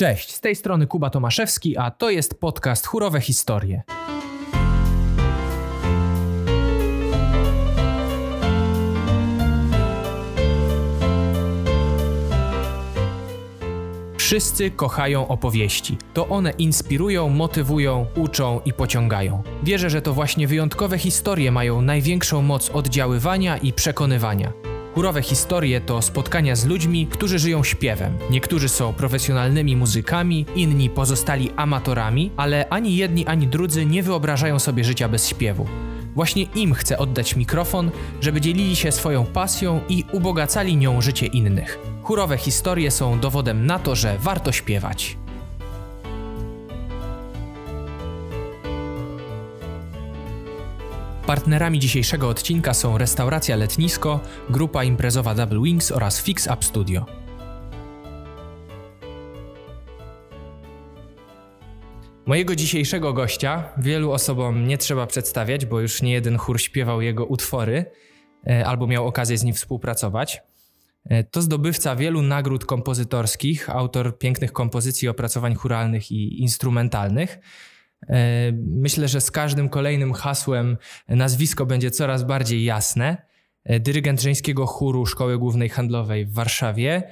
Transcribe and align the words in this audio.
Cześć, 0.00 0.34
z 0.34 0.40
tej 0.40 0.56
strony 0.56 0.86
Kuba 0.86 1.10
Tomaszewski, 1.10 1.76
a 1.76 1.90
to 1.90 2.10
jest 2.10 2.40
podcast 2.40 2.86
Chórowe 2.86 3.20
Historie. 3.20 3.82
Wszyscy 14.18 14.70
kochają 14.70 15.28
opowieści. 15.28 15.96
To 16.14 16.28
one 16.28 16.50
inspirują, 16.50 17.28
motywują, 17.28 18.06
uczą 18.16 18.60
i 18.64 18.72
pociągają. 18.72 19.42
Wierzę, 19.62 19.90
że 19.90 20.02
to 20.02 20.12
właśnie 20.12 20.46
wyjątkowe 20.46 20.98
historie 20.98 21.52
mają 21.52 21.82
największą 21.82 22.42
moc 22.42 22.70
oddziaływania 22.70 23.56
i 23.56 23.72
przekonywania. 23.72 24.69
Chórowe 25.00 25.22
historie 25.22 25.80
to 25.80 26.02
spotkania 26.02 26.56
z 26.56 26.66
ludźmi, 26.66 27.06
którzy 27.06 27.38
żyją 27.38 27.64
śpiewem. 27.64 28.18
Niektórzy 28.30 28.68
są 28.68 28.92
profesjonalnymi 28.92 29.76
muzykami, 29.76 30.46
inni 30.56 30.90
pozostali 30.90 31.50
amatorami, 31.56 32.30
ale 32.36 32.68
ani 32.68 32.96
jedni, 32.96 33.26
ani 33.26 33.48
drudzy 33.48 33.86
nie 33.86 34.02
wyobrażają 34.02 34.58
sobie 34.58 34.84
życia 34.84 35.08
bez 35.08 35.28
śpiewu. 35.28 35.66
Właśnie 36.14 36.42
im 36.42 36.74
chcę 36.74 36.98
oddać 36.98 37.36
mikrofon, 37.36 37.90
żeby 38.20 38.40
dzielili 38.40 38.76
się 38.76 38.92
swoją 38.92 39.26
pasją 39.26 39.80
i 39.88 40.04
ubogacali 40.12 40.76
nią 40.76 41.00
życie 41.00 41.26
innych. 41.26 41.78
Chórowe 42.02 42.36
historie 42.36 42.90
są 42.90 43.20
dowodem 43.20 43.66
na 43.66 43.78
to, 43.78 43.94
że 43.94 44.18
warto 44.18 44.52
śpiewać. 44.52 45.16
Partnerami 51.30 51.78
dzisiejszego 51.78 52.28
odcinka 52.28 52.74
są 52.74 52.98
restauracja 52.98 53.56
Letnisko, 53.56 54.20
grupa 54.48 54.84
imprezowa 54.84 55.34
Double 55.34 55.60
Wings 55.62 55.92
oraz 55.92 56.22
Fix 56.22 56.46
Up 56.46 56.56
Studio. 56.60 57.06
Mojego 62.26 62.56
dzisiejszego 62.56 63.12
gościa 63.12 63.64
wielu 63.78 64.12
osobom 64.12 64.66
nie 64.66 64.78
trzeba 64.78 65.06
przedstawiać, 65.06 65.66
bo 65.66 65.80
już 65.80 66.02
nie 66.02 66.12
jeden 66.12 66.38
chór 66.38 66.60
śpiewał 66.60 67.02
jego 67.02 67.26
utwory 67.26 67.84
e, 68.46 68.66
albo 68.66 68.86
miał 68.86 69.06
okazję 69.06 69.38
z 69.38 69.44
nim 69.44 69.54
współpracować. 69.54 70.42
E, 71.04 71.24
to 71.24 71.42
zdobywca 71.42 71.96
wielu 71.96 72.22
nagród 72.22 72.64
kompozytorskich, 72.64 73.70
autor 73.70 74.18
pięknych 74.18 74.52
kompozycji, 74.52 75.08
opracowań 75.08 75.54
churalnych 75.54 76.10
i 76.10 76.42
instrumentalnych. 76.42 77.38
E, 78.08 78.52
myślę, 78.66 79.08
że 79.08 79.20
z 79.20 79.30
każdym 79.30 79.68
kolejnym 79.68 80.12
hasłem 80.12 80.76
nazwisko 81.08 81.66
będzie 81.66 81.90
coraz 81.90 82.24
bardziej 82.24 82.64
jasne. 82.64 83.30
Dyrygent 83.80 84.22
żeńskiego 84.22 84.66
chóru 84.66 85.06
Szkoły 85.06 85.38
Głównej 85.38 85.68
Handlowej 85.68 86.26
w 86.26 86.32
Warszawie, 86.32 87.02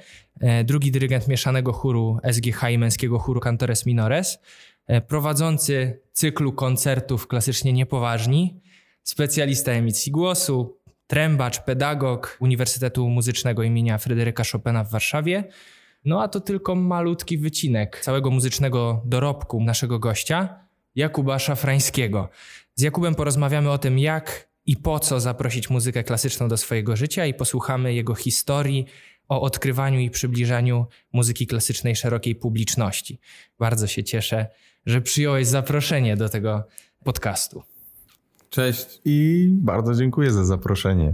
drugi 0.63 0.91
dyrygent 0.91 1.27
mieszanego 1.27 1.73
chóru 1.73 2.19
SGH 2.31 2.71
i 2.71 2.77
męskiego 2.77 3.19
chóru 3.19 3.39
Cantores 3.39 3.85
Minores, 3.85 4.39
E, 4.89 5.01
prowadzący 5.01 6.01
cyklu 6.13 6.53
koncertów 6.53 7.27
klasycznie 7.27 7.73
niepoważni, 7.73 8.61
specjalista 9.03 9.71
emisji 9.71 10.11
głosu, 10.11 10.77
trębacz, 11.07 11.59
pedagog 11.59 12.37
Uniwersytetu 12.39 13.09
Muzycznego 13.09 13.63
imienia 13.63 13.97
Fryderyka 13.97 14.43
Chopina 14.51 14.83
w 14.83 14.91
Warszawie. 14.91 15.43
No 16.05 16.21
a 16.21 16.27
to 16.27 16.39
tylko 16.39 16.75
malutki 16.75 17.37
wycinek 17.37 17.99
całego 18.03 18.31
muzycznego 18.31 19.01
dorobku 19.05 19.63
naszego 19.63 19.99
gościa, 19.99 20.59
Jakuba 20.99 21.39
Szafrańskiego. 21.39 22.29
Z 22.75 22.81
Jakubem 22.81 23.15
porozmawiamy 23.15 23.71
o 23.71 23.77
tym, 23.77 23.99
jak 23.99 24.49
i 24.65 24.77
po 24.77 24.99
co 24.99 25.19
zaprosić 25.19 25.69
muzykę 25.69 26.03
klasyczną 26.03 26.47
do 26.47 26.57
swojego 26.57 26.95
życia 26.95 27.25
i 27.25 27.33
posłuchamy 27.33 27.93
jego 27.93 28.15
historii, 28.15 28.85
o 29.29 29.41
odkrywaniu 29.41 29.99
i 29.99 30.09
przybliżaniu 30.09 30.85
muzyki 31.13 31.47
klasycznej 31.47 31.95
szerokiej 31.95 32.35
publiczności. 32.35 33.19
Bardzo 33.59 33.87
się 33.87 34.03
cieszę, 34.03 34.47
że 34.85 35.01
przyjąłeś 35.01 35.47
zaproszenie 35.47 36.17
do 36.17 36.29
tego 36.29 36.63
podcastu. 37.03 37.63
Cześć 38.49 39.01
i 39.05 39.49
bardzo 39.51 39.95
dziękuję 39.95 40.31
za 40.31 40.45
zaproszenie. 40.45 41.13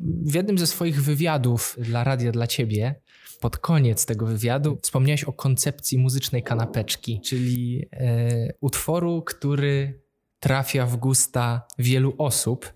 W 0.00 0.34
jednym 0.34 0.58
ze 0.58 0.66
swoich 0.66 1.02
wywiadów 1.02 1.76
dla 1.78 2.04
Radia 2.04 2.32
dla 2.32 2.46
Ciebie, 2.46 2.94
pod 3.40 3.58
koniec 3.58 4.06
tego 4.06 4.26
wywiadu, 4.26 4.78
wspomniałeś 4.82 5.24
o 5.24 5.32
koncepcji 5.32 5.98
muzycznej 5.98 6.42
kanapeczki, 6.42 7.20
czyli 7.20 7.88
e, 7.92 8.52
utworu, 8.60 9.22
który 9.22 10.00
trafia 10.40 10.86
w 10.86 10.96
gusta 10.96 11.62
wielu 11.78 12.14
osób, 12.18 12.72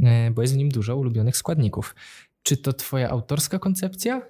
e, 0.00 0.30
bo 0.30 0.42
jest 0.42 0.54
w 0.54 0.56
nim 0.56 0.68
dużo 0.68 0.96
ulubionych 0.96 1.36
składników. 1.36 1.94
Czy 2.42 2.56
to 2.56 2.72
Twoja 2.72 3.10
autorska 3.10 3.58
koncepcja? 3.58 4.22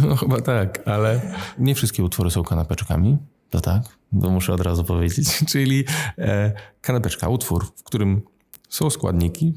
No 0.00 0.16
chyba 0.16 0.40
tak, 0.40 0.88
ale 0.88 1.34
nie 1.58 1.74
wszystkie 1.74 2.04
utwory 2.04 2.30
są 2.30 2.42
kanapeczkami. 2.42 3.18
To 3.50 3.60
tak, 3.60 3.82
to 4.22 4.30
muszę 4.30 4.52
od 4.52 4.60
razu 4.60 4.84
powiedzieć. 4.84 5.38
Czyli 5.52 5.84
e, 6.18 6.52
kanapeczka, 6.80 7.28
utwór, 7.28 7.66
w 7.76 7.82
którym 7.82 8.22
są 8.68 8.90
składniki, 8.90 9.54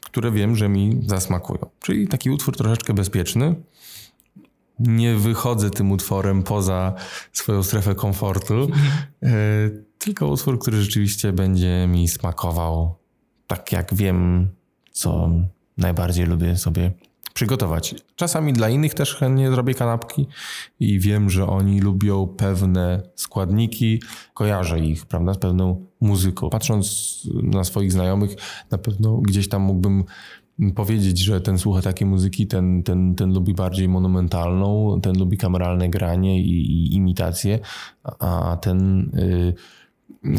które 0.00 0.32
wiem, 0.32 0.56
że 0.56 0.68
mi 0.68 1.00
zasmakują. 1.06 1.70
Czyli 1.80 2.08
taki 2.08 2.30
utwór 2.30 2.56
troszeczkę 2.56 2.94
bezpieczny. 2.94 3.54
Nie 4.80 5.14
wychodzę 5.14 5.70
tym 5.70 5.92
utworem 5.92 6.42
poza 6.42 6.94
swoją 7.32 7.62
strefę 7.62 7.94
komfortu, 7.94 8.54
e, 9.22 9.28
tylko 9.98 10.26
utwór, 10.26 10.58
który 10.58 10.82
rzeczywiście 10.82 11.32
będzie 11.32 11.86
mi 11.88 12.08
smakował 12.08 12.94
tak, 13.46 13.72
jak 13.72 13.94
wiem, 13.94 14.48
co 14.92 15.30
najbardziej 15.78 16.26
lubię 16.26 16.56
sobie 16.56 16.92
przygotować. 17.38 17.94
Czasami 18.16 18.52
dla 18.52 18.68
innych 18.68 18.94
też 18.94 19.14
chętnie 19.14 19.50
zrobię 19.50 19.74
kanapki 19.74 20.26
i 20.80 21.00
wiem, 21.00 21.30
że 21.30 21.46
oni 21.46 21.80
lubią 21.80 22.26
pewne 22.26 23.02
składniki, 23.14 24.02
kojarzę 24.34 24.80
ich, 24.80 25.06
prawda, 25.06 25.34
z 25.34 25.38
pewną 25.38 25.86
muzyką. 26.00 26.50
Patrząc 26.50 27.18
na 27.42 27.64
swoich 27.64 27.92
znajomych, 27.92 28.36
na 28.70 28.78
pewno 28.78 29.16
gdzieś 29.16 29.48
tam 29.48 29.62
mógłbym 29.62 30.04
powiedzieć, 30.74 31.18
że 31.18 31.40
ten 31.40 31.58
słucha 31.58 31.82
takiej 31.82 32.06
muzyki, 32.06 32.46
ten, 32.46 32.82
ten, 32.82 33.14
ten 33.14 33.32
lubi 33.32 33.54
bardziej 33.54 33.88
monumentalną, 33.88 35.00
ten 35.02 35.18
lubi 35.18 35.36
kameralne 35.38 35.88
granie 35.88 36.40
i, 36.40 36.60
i 36.60 36.94
imitację, 36.94 37.58
a 38.18 38.58
ten... 38.62 39.10
Yy, 39.14 39.54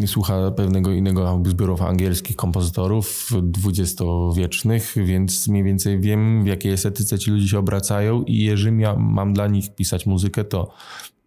słucha 0.06 0.52
pewnego 0.52 0.92
innego 0.92 1.42
zbiorów 1.46 1.82
angielskich 1.82 2.36
kompozytorów 2.36 3.30
dwudziestowiecznych, 3.44 4.94
więc 5.06 5.48
mniej 5.48 5.64
więcej 5.64 6.00
wiem, 6.00 6.44
w 6.44 6.48
jakiej 6.48 6.72
estetyce 6.72 7.20
ci 7.20 7.32
ludzie 7.32 7.48
się 7.48 7.60
obracają 7.60 8.24
i 8.24 8.38
jeżeli 8.38 8.82
ja 8.82 8.96
mam 8.96 9.34
dla 9.34 9.48
nich 9.48 9.76
pisać 9.76 10.06
muzykę, 10.06 10.44
to 10.44 10.72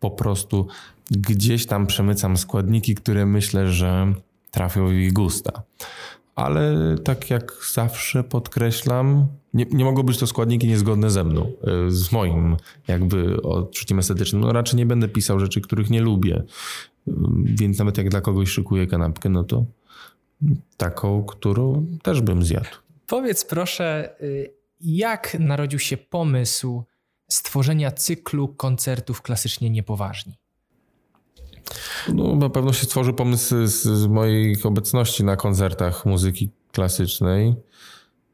po 0.01 0.11
prostu 0.11 0.67
gdzieś 1.11 1.67
tam 1.67 1.87
przemycam 1.87 2.37
składniki, 2.37 2.95
które 2.95 3.27
myślę, 3.27 3.73
że 3.73 4.15
trafią 4.51 4.89
w 4.89 4.93
ich 4.93 5.13
gusta. 5.13 5.63
Ale 6.34 6.75
tak 7.04 7.31
jak 7.31 7.53
zawsze 7.72 8.25
podkreślam, 8.25 9.26
nie, 9.54 9.66
nie 9.70 9.84
mogą 9.84 10.03
być 10.03 10.19
to 10.19 10.26
składniki 10.26 10.69
niezgodne 10.69 11.10
ze 11.10 11.25
mną, 11.25 11.53
e, 11.62 11.91
z 11.91 12.12
moim 12.12 12.56
jakby 12.88 13.43
odczuciem 13.43 13.98
estetycznym. 13.98 14.43
No 14.43 14.53
raczej 14.53 14.76
nie 14.76 14.87
będę 14.87 15.09
pisał 15.09 15.41
rzeczy, 15.41 15.60
których 15.60 15.91
nie 15.91 16.00
lubię. 16.00 16.43
Więc 17.44 17.78
nawet 17.78 17.98
jak 17.98 18.09
dla 18.09 18.20
kogoś 18.20 18.48
szykuję 18.48 18.87
kanapkę, 18.87 19.28
no 19.28 19.44
to 19.44 19.65
taką, 20.76 21.25
którą 21.25 21.87
też 22.03 22.20
bym 22.20 22.44
zjadł. 22.44 22.69
Powiedz 23.06 23.44
proszę, 23.44 24.14
y, 24.22 24.54
jak 24.81 25.37
narodził 25.41 25.78
się 25.78 25.97
pomysł 25.97 26.82
stworzenia 27.28 27.91
cyklu 27.91 28.49
koncertów 28.49 29.22
klasycznie 29.22 29.70
niepoważni? 29.70 30.42
No, 32.15 32.37
na 32.37 32.49
pewno 32.49 32.72
się 32.72 32.84
stworzył 32.84 33.15
pomysł 33.15 33.66
z, 33.66 33.83
z 33.83 34.06
mojej 34.06 34.56
obecności 34.62 35.25
na 35.25 35.37
koncertach 35.37 36.06
muzyki 36.06 36.50
klasycznej, 36.72 37.55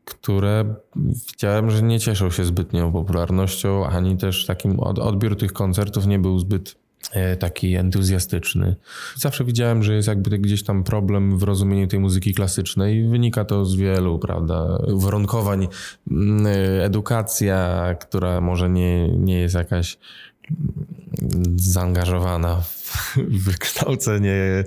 które 0.05 0.75
widziałem, 0.97 1.71
że 1.71 1.83
nie 1.83 2.01
cieszą 2.01 2.31
się 2.31 2.45
zbytnią 2.45 2.93
popularnością, 2.93 3.87
ani 3.87 4.17
też 4.17 4.47
takim 4.47 4.81
odbiór 4.81 5.37
tych 5.37 5.53
koncertów 5.53 6.07
nie 6.07 6.19
był 6.19 6.39
zbyt 6.39 6.75
E, 7.13 7.37
taki 7.37 7.75
entuzjastyczny. 7.75 8.77
Zawsze 9.17 9.45
widziałem, 9.45 9.83
że 9.83 9.95
jest 9.95 10.09
jakby 10.09 10.39
gdzieś 10.39 10.65
tam 10.65 10.85
problem 10.85 11.39
w 11.39 11.43
rozumieniu 11.43 11.87
tej 11.87 12.01
muzyki 12.01 12.35
klasycznej. 12.35 13.09
Wynika 13.09 13.45
to 13.45 13.65
z 13.65 13.75
wielu, 13.75 14.19
prawda, 14.19 14.79
warunkowań. 14.89 15.69
Mm, 16.11 16.47
e, 16.47 16.85
edukacja, 16.85 17.85
która 18.01 18.41
może 18.41 18.71
nie, 18.71 19.09
nie 19.09 19.41
jest 19.41 19.55
jakaś 19.55 19.99
mm, 20.51 21.59
zaangażowana 21.59 22.63
wykształcenie 23.29 24.65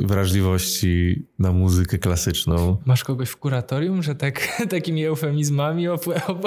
wrażliwości 0.00 1.22
na 1.38 1.52
muzykę 1.52 1.98
klasyczną. 1.98 2.76
Masz 2.84 3.04
kogoś 3.04 3.28
w 3.28 3.36
kuratorium, 3.36 4.02
że 4.02 4.14
tak, 4.14 4.48
takimi 4.70 5.04
eufemizmami 5.04 5.88
op 5.88 6.04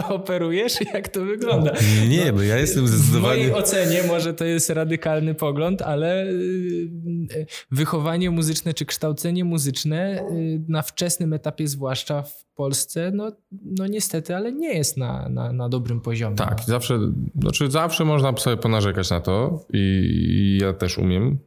operujesz? 0.09 0.73
Jak 0.93 1.07
to 1.07 1.25
wygląda? 1.25 1.73
Nie, 2.09 2.31
no 2.31 2.43
ja 2.43 2.57
jestem 2.57 2.87
zdecydowanie... 2.87 3.43
W 3.43 3.47
mojej 3.47 3.53
ocenie 3.53 4.03
może 4.03 4.33
to 4.33 4.45
jest 4.45 4.69
radykalny 4.69 5.35
pogląd, 5.35 5.81
ale 5.81 6.25
y, 6.25 7.45
wychowanie 7.71 8.31
muzyczne 8.31 8.73
czy 8.73 8.85
kształcenie 8.85 9.45
muzyczne 9.45 10.21
y, 10.31 10.61
na 10.67 10.81
wczesnym 10.81 11.33
etapie, 11.33 11.67
zwłaszcza 11.67 12.21
w 12.21 12.49
Polsce, 12.59 13.11
no, 13.13 13.31
no 13.51 13.87
niestety, 13.87 14.35
ale 14.35 14.51
nie 14.51 14.73
jest 14.73 14.97
na, 14.97 15.29
na, 15.29 15.53
na 15.53 15.69
dobrym 15.69 16.01
poziomie. 16.01 16.35
Tak, 16.35 16.61
zawsze, 16.67 16.99
znaczy 17.41 17.71
zawsze 17.71 18.05
można 18.05 18.37
sobie 18.37 18.57
ponarzekać 18.57 19.09
na 19.09 19.21
to 19.21 19.65
i, 19.73 19.77
i 19.77 20.57
ja 20.61 20.73
też 20.73 20.97
umiem 20.99 21.37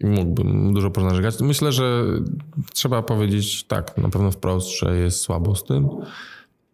i 0.00 0.06
mógłbym 0.06 0.74
dużo 0.74 0.90
ponarzekać. 0.90 1.40
Myślę, 1.40 1.72
że 1.72 2.04
trzeba 2.72 3.02
powiedzieć 3.02 3.64
tak, 3.64 3.98
na 3.98 4.08
pewno 4.08 4.30
wprost, 4.30 4.68
że 4.78 4.96
jest 4.96 5.20
słabo 5.20 5.56
z 5.56 5.64
tym, 5.64 5.88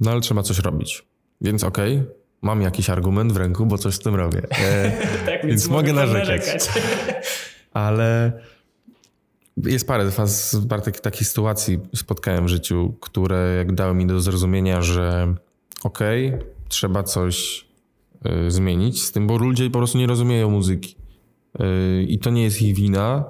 no 0.01 0.11
ale 0.11 0.21
trzeba 0.21 0.43
coś 0.43 0.59
robić. 0.59 1.07
Więc 1.41 1.65
okej, 1.65 1.97
okay, 1.97 2.15
mam 2.43 2.63
jakiś 2.63 2.91
argument 2.91 3.33
w 3.33 3.37
ręku, 3.37 3.67
bo 3.67 3.79
coś 3.79 3.95
z 3.95 3.99
tym 3.99 4.15
robię. 4.15 4.43
E, 4.51 4.91
tak, 5.27 5.27
więc, 5.27 5.47
więc 5.47 5.69
mogę 5.69 5.93
narzekać. 5.93 6.43
ale 7.73 8.33
jest 9.57 9.87
parę, 9.87 10.11
parę 10.69 10.83
takich, 10.83 11.01
takich 11.01 11.29
sytuacji 11.29 11.79
spotkałem 11.97 12.45
w 12.45 12.49
życiu, 12.49 12.95
które 13.01 13.55
jak 13.59 13.75
dały 13.75 13.95
mi 13.95 14.07
do 14.07 14.21
zrozumienia, 14.21 14.83
że 14.83 15.35
okej, 15.83 16.29
okay, 16.29 16.47
trzeba 16.69 17.03
coś 17.03 17.67
y, 18.47 18.51
zmienić 18.51 19.03
z 19.03 19.13
tym, 19.13 19.27
bo 19.27 19.39
ludzie 19.39 19.71
po 19.71 19.79
prostu 19.79 19.99
nie 19.99 20.07
rozumieją 20.07 20.51
muzyki. 20.51 20.97
I 22.09 22.19
to 22.19 22.31
nie 22.31 22.43
jest 22.43 22.63
ich 22.63 22.77
wina, 22.77 23.25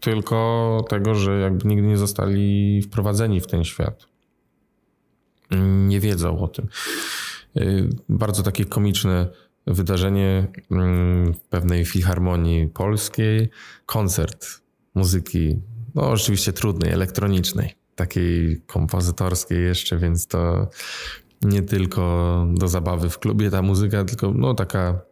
tylko 0.00 0.84
tego, 0.88 1.14
że 1.14 1.40
jakby 1.40 1.68
nigdy 1.68 1.86
nie 1.86 1.96
zostali 1.96 2.82
wprowadzeni 2.82 3.40
w 3.40 3.46
ten 3.46 3.64
świat. 3.64 4.06
Nie 5.86 6.00
wiedzą 6.00 6.38
o 6.38 6.48
tym. 6.48 6.68
Y, 7.56 7.88
bardzo 8.08 8.42
takie 8.42 8.64
komiczne 8.64 9.28
wydarzenie 9.66 10.46
mm, 10.70 11.34
w 11.34 11.40
pewnej 11.40 11.84
filharmonii 11.84 12.68
polskiej, 12.68 13.50
koncert 13.86 14.46
muzyki, 14.94 15.60
no 15.94 16.10
oczywiście 16.10 16.52
trudnej, 16.52 16.92
elektronicznej, 16.92 17.74
takiej 17.94 18.62
kompozytorskiej 18.66 19.62
jeszcze, 19.62 19.98
więc 19.98 20.26
to 20.26 20.68
nie 21.42 21.62
tylko 21.62 22.46
do 22.54 22.68
zabawy 22.68 23.10
w 23.10 23.18
klubie 23.18 23.50
ta 23.50 23.62
muzyka, 23.62 24.04
tylko 24.04 24.32
no 24.34 24.54
taka 24.54 25.11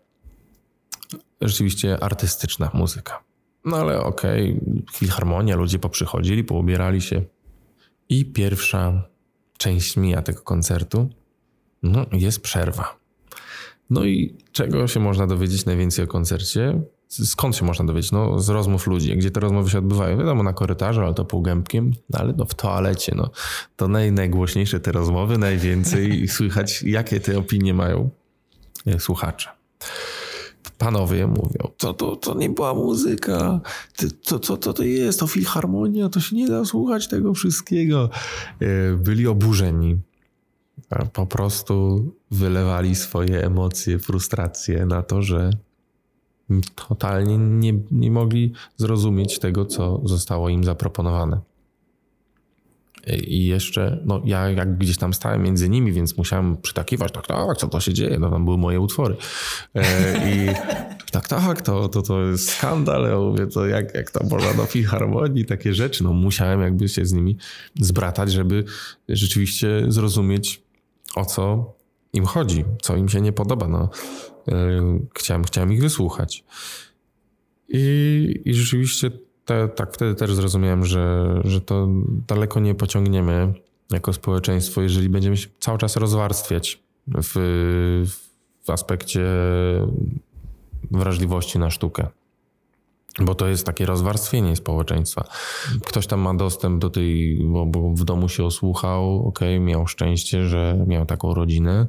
rzeczywiście 1.41 2.05
artystyczna 2.05 2.71
muzyka. 2.75 3.23
No 3.65 3.77
ale 3.77 4.01
okej, 4.01 4.59
okay, 4.63 4.83
filharmonia, 4.93 5.57
ludzie 5.57 5.79
poprzychodzili, 5.79 6.45
poubierali 6.45 7.01
się 7.01 7.23
i 8.09 8.25
pierwsza 8.25 9.03
część 9.59 9.97
mija 9.97 10.23
tego 10.23 10.43
koncertu, 10.43 11.09
no 11.83 12.07
jest 12.13 12.41
przerwa. 12.41 13.01
No 13.91 14.05
i 14.05 14.37
czego 14.53 14.89
się 14.89 15.01
można 15.01 15.27
dowiedzieć 15.27 15.65
najwięcej 15.65 16.05
o 16.05 16.09
koncercie? 16.09 16.83
Skąd 17.09 17.57
się 17.57 17.65
można 17.65 17.85
dowiedzieć? 17.85 18.13
No, 18.13 18.39
z 18.39 18.49
rozmów 18.49 18.87
ludzi. 18.87 19.17
Gdzie 19.17 19.31
te 19.31 19.41
rozmowy 19.41 19.71
się 19.71 19.79
odbywają? 19.79 20.19
Wiadomo, 20.19 20.43
na 20.43 20.53
korytarzu, 20.53 21.01
ale 21.01 21.15
to 21.15 21.25
półgębkiem, 21.25 21.91
no, 22.11 22.19
ale 22.19 22.33
no, 22.37 22.45
w 22.45 22.55
toalecie. 22.55 23.13
No. 23.17 23.31
To 23.77 23.89
naj, 23.89 24.13
najgłośniejsze 24.13 24.81
te 24.81 24.93
rozmowy, 24.93 25.39
najwięcej 25.39 26.29
słychać, 26.29 26.83
jakie 26.83 27.21
te 27.21 27.39
opinie 27.39 27.75
mają 27.75 28.11
e, 28.87 29.01
słuchacze. 29.01 29.49
Panowie 30.79 31.27
mówią, 31.27 31.71
co 31.79 31.95
to, 31.95 32.17
to 32.17 32.35
nie 32.35 32.51
była 32.51 32.75
muzyka, 32.75 33.61
co 34.23 34.39
to, 34.39 34.57
to, 34.57 34.73
to 34.73 34.83
jest, 34.83 35.21
to 35.21 35.27
filharmonia, 35.27 36.09
to 36.09 36.21
się 36.21 36.37
nie 36.37 36.49
da 36.49 36.65
słuchać 36.65 37.09
tego 37.09 37.35
wszystkiego. 37.35 38.11
E, 38.61 38.97
byli 38.97 39.27
oburzeni. 39.27 40.01
Po 41.13 41.27
prostu 41.27 42.05
wylewali 42.31 42.95
swoje 42.95 43.45
emocje, 43.45 43.99
frustracje 43.99 44.87
na 44.87 45.03
to, 45.03 45.23
że 45.23 45.51
totalnie 46.89 47.39
nie, 47.39 47.73
nie 47.91 48.11
mogli 48.11 48.53
zrozumieć 48.77 49.39
tego, 49.39 49.65
co 49.67 50.01
zostało 50.05 50.49
im 50.49 50.65
zaproponowane. 50.65 51.41
I 53.07 53.47
jeszcze, 53.47 54.03
no 54.05 54.23
ja 54.25 54.51
jak 54.51 54.79
gdzieś 54.79 54.97
tam 54.97 55.15
stałem 55.15 55.43
między 55.43 55.69
nimi, 55.69 55.93
więc 55.93 56.17
musiałem 56.17 56.57
przytakiwać, 56.57 57.13
tak, 57.13 57.27
tak, 57.27 57.57
co 57.57 57.69
to 57.69 57.81
się 57.81 57.95
dzieje, 57.95 58.19
no 58.19 58.31
tam 58.31 58.45
były 58.45 58.59
moje 58.59 58.81
utwory. 58.81 59.17
E, 59.75 59.83
I 60.29 60.49
tak, 61.13 61.29
tak, 61.29 61.63
to, 61.63 61.89
to, 61.89 62.03
to 62.03 62.23
jest 62.23 62.51
skandal, 62.51 63.09
ja 63.09 63.19
mówię, 63.19 63.47
to 63.47 63.67
jak, 63.67 63.95
jak 63.95 64.11
to 64.11 64.25
można 64.27 64.55
do 64.55 64.65
filharmonii, 64.65 65.45
takie 65.45 65.75
rzeczy, 65.75 66.05
no 66.05 66.13
musiałem 66.13 66.61
jakby 66.61 66.89
się 66.89 67.07
z 67.07 67.13
nimi 67.13 67.37
zbratać, 67.81 68.33
żeby 68.33 68.65
rzeczywiście 69.09 69.85
zrozumieć, 69.89 70.63
o 71.15 71.25
co 71.25 71.75
im 72.13 72.25
chodzi, 72.25 72.65
co 72.83 72.97
im 72.97 73.09
się 73.09 73.21
nie 73.21 73.33
podoba. 73.33 73.69
No, 73.69 73.91
e, 74.49 74.55
chciałem, 75.15 75.45
chciałem 75.45 75.73
ich 75.73 75.81
wysłuchać. 75.81 76.45
I, 77.69 78.43
i 78.45 78.55
rzeczywiście 78.55 79.11
te, 79.51 79.69
tak 79.69 79.95
wtedy 79.95 80.15
też 80.15 80.35
zrozumiałem, 80.35 80.85
że, 80.85 81.35
że 81.45 81.61
to 81.61 81.89
daleko 82.29 82.61
nie 82.61 82.75
pociągniemy 82.75 83.53
jako 83.91 84.13
społeczeństwo, 84.13 84.83
jeżeli 84.83 85.09
będziemy 85.09 85.37
się 85.37 85.49
cały 85.61 85.79
czas 85.79 85.97
rozwarstwiać 85.97 86.83
w, 87.07 87.33
w 88.65 88.71
aspekcie 88.71 89.23
wrażliwości 90.91 91.59
na 91.59 91.71
sztukę. 91.71 92.07
Bo 93.21 93.35
to 93.35 93.49
jest 93.49 93.67
takie 93.67 93.87
rozwarstwienie 93.87 94.57
społeczeństwa. 94.57 95.25
Ktoś 95.85 96.07
tam 96.07 96.21
ma 96.21 96.35
dostęp 96.35 96.81
do 96.81 96.91
tej, 96.91 97.39
bo, 97.45 97.67
bo 97.67 97.91
w 97.91 98.05
domu 98.05 98.29
się 98.29 98.45
osłuchał, 98.45 99.29
ok, 99.29 99.41
miał 99.61 99.87
szczęście, 99.87 100.45
że 100.45 100.85
miał 100.87 101.07
taką 101.07 101.35
rodzinę. 101.35 101.87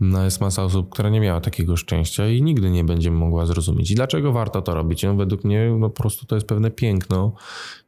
No 0.00 0.24
jest 0.24 0.40
masa 0.40 0.64
osób, 0.64 0.90
która 0.90 1.08
nie 1.10 1.20
miała 1.20 1.40
takiego 1.40 1.76
szczęścia 1.76 2.28
i 2.28 2.42
nigdy 2.42 2.70
nie 2.70 2.84
będzie 2.84 3.10
mogła 3.10 3.46
zrozumieć. 3.46 3.90
I 3.90 3.94
dlaczego 3.94 4.32
warto 4.32 4.62
to 4.62 4.74
robić? 4.74 5.02
No, 5.02 5.14
według 5.14 5.44
mnie 5.44 5.76
no, 5.78 5.90
po 5.90 6.02
prostu 6.02 6.26
to 6.26 6.34
jest 6.34 6.46
pewne 6.46 6.70
piękno, 6.70 7.32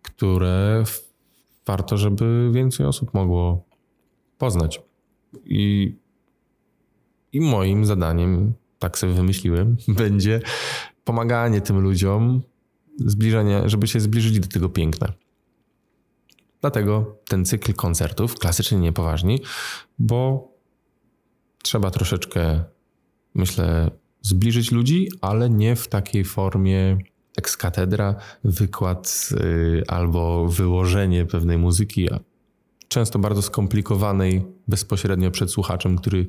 które 0.02 0.84
warto, 1.66 1.96
żeby 1.96 2.50
więcej 2.52 2.86
osób 2.86 3.14
mogło 3.14 3.64
poznać. 4.38 4.82
I, 5.44 5.96
i 7.32 7.40
moim 7.40 7.86
zadaniem, 7.86 8.54
tak 8.78 8.98
sobie 8.98 9.12
wymyśliłem, 9.12 9.76
będzie 9.98 10.40
pomaganie 11.04 11.60
tym 11.60 11.80
ludziom 11.80 12.42
zbliżenie, 12.98 13.62
żeby 13.68 13.86
się 13.86 14.00
zbliżyli 14.00 14.40
do 14.40 14.48
tego 14.48 14.68
piękna. 14.68 15.12
Dlatego 16.60 17.16
ten 17.28 17.44
cykl 17.44 17.74
koncertów, 17.74 18.38
klasycznie 18.38 18.78
niepoważni, 18.78 19.40
bo 19.98 20.48
trzeba 21.66 21.90
troszeczkę, 21.90 22.64
myślę, 23.34 23.90
zbliżyć 24.22 24.72
ludzi, 24.72 25.08
ale 25.20 25.50
nie 25.50 25.76
w 25.76 25.88
takiej 25.88 26.24
formie 26.24 26.98
ex 27.38 27.56
katedra, 27.56 28.14
wykład 28.44 29.28
yy, 29.30 29.82
albo 29.88 30.48
wyłożenie 30.48 31.26
pewnej 31.26 31.58
muzyki, 31.58 32.08
często 32.88 33.18
bardzo 33.18 33.42
skomplikowanej 33.42 34.46
bezpośrednio 34.68 35.30
przed 35.30 35.50
słuchaczem, 35.50 35.96
który 35.96 36.26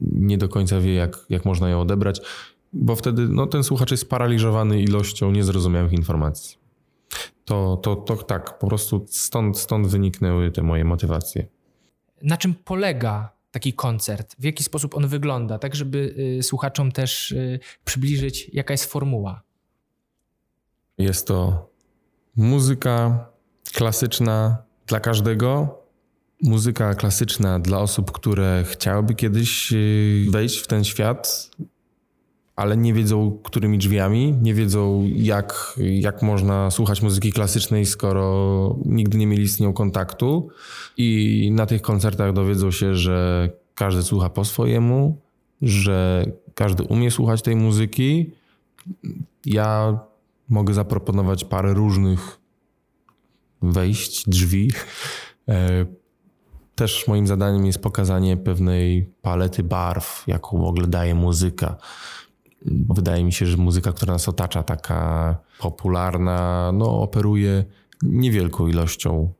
nie 0.00 0.38
do 0.38 0.48
końca 0.48 0.80
wie, 0.80 0.94
jak, 0.94 1.18
jak 1.28 1.44
można 1.44 1.70
ją 1.70 1.80
odebrać 1.80 2.20
bo 2.72 2.96
wtedy 2.96 3.28
no, 3.28 3.46
ten 3.46 3.64
słuchacz 3.64 3.90
jest 3.90 4.02
sparaliżowany 4.02 4.82
ilością 4.82 5.30
niezrozumiałych 5.30 5.92
informacji. 5.92 6.58
To, 7.44 7.76
to, 7.76 7.96
to 7.96 8.16
tak, 8.16 8.58
po 8.58 8.66
prostu 8.66 9.06
stąd, 9.08 9.58
stąd 9.58 9.86
wyniknęły 9.86 10.50
te 10.50 10.62
moje 10.62 10.84
motywacje. 10.84 11.46
Na 12.22 12.36
czym 12.36 12.54
polega 12.54 13.32
taki 13.50 13.72
koncert? 13.72 14.36
W 14.38 14.44
jaki 14.44 14.64
sposób 14.64 14.94
on 14.94 15.08
wygląda? 15.08 15.58
Tak, 15.58 15.74
żeby 15.74 16.14
y, 16.38 16.42
słuchaczom 16.42 16.92
też 16.92 17.32
y, 17.32 17.60
przybliżyć, 17.84 18.50
jaka 18.52 18.74
jest 18.74 18.84
formuła. 18.84 19.42
Jest 20.98 21.26
to 21.26 21.68
muzyka 22.36 23.26
klasyczna 23.72 24.62
dla 24.86 25.00
każdego. 25.00 25.80
Muzyka 26.42 26.94
klasyczna 26.94 27.58
dla 27.58 27.78
osób, 27.78 28.12
które 28.12 28.64
chciałyby 28.66 29.14
kiedyś 29.14 29.72
y, 29.72 30.26
wejść 30.30 30.58
w 30.58 30.66
ten 30.66 30.84
świat, 30.84 31.50
ale 32.60 32.76
nie 32.76 32.94
wiedzą, 32.94 33.38
którymi 33.42 33.78
drzwiami, 33.78 34.34
nie 34.42 34.54
wiedzą, 34.54 35.08
jak, 35.14 35.74
jak 35.78 36.22
można 36.22 36.70
słuchać 36.70 37.02
muzyki 37.02 37.32
klasycznej, 37.32 37.86
skoro 37.86 38.76
nigdy 38.84 39.18
nie 39.18 39.26
mieli 39.26 39.48
z 39.48 39.60
nią 39.60 39.72
kontaktu. 39.72 40.48
I 40.96 41.50
na 41.52 41.66
tych 41.66 41.82
koncertach 41.82 42.32
dowiedzą 42.32 42.70
się, 42.70 42.94
że 42.94 43.50
każdy 43.74 44.02
słucha 44.02 44.30
po 44.30 44.44
swojemu, 44.44 45.20
że 45.62 46.24
każdy 46.54 46.82
umie 46.82 47.10
słuchać 47.10 47.42
tej 47.42 47.56
muzyki. 47.56 48.30
Ja 49.46 49.98
mogę 50.48 50.74
zaproponować 50.74 51.44
parę 51.44 51.74
różnych 51.74 52.40
wejść, 53.62 54.28
drzwi. 54.28 54.72
E, 55.48 55.86
też 56.74 57.08
moim 57.08 57.26
zadaniem 57.26 57.66
jest 57.66 57.82
pokazanie 57.82 58.36
pewnej 58.36 59.12
palety 59.22 59.62
barw, 59.62 60.24
jaką 60.26 60.58
w 60.58 60.64
ogóle 60.64 60.86
daje 60.86 61.14
muzyka 61.14 61.76
Wydaje 62.66 63.24
mi 63.24 63.32
się, 63.32 63.46
że 63.46 63.56
muzyka, 63.56 63.92
która 63.92 64.12
nas 64.12 64.28
otacza, 64.28 64.62
taka 64.62 65.36
popularna, 65.58 66.70
no, 66.72 67.00
operuje 67.00 67.64
niewielką 68.02 68.68
ilością, 68.68 69.32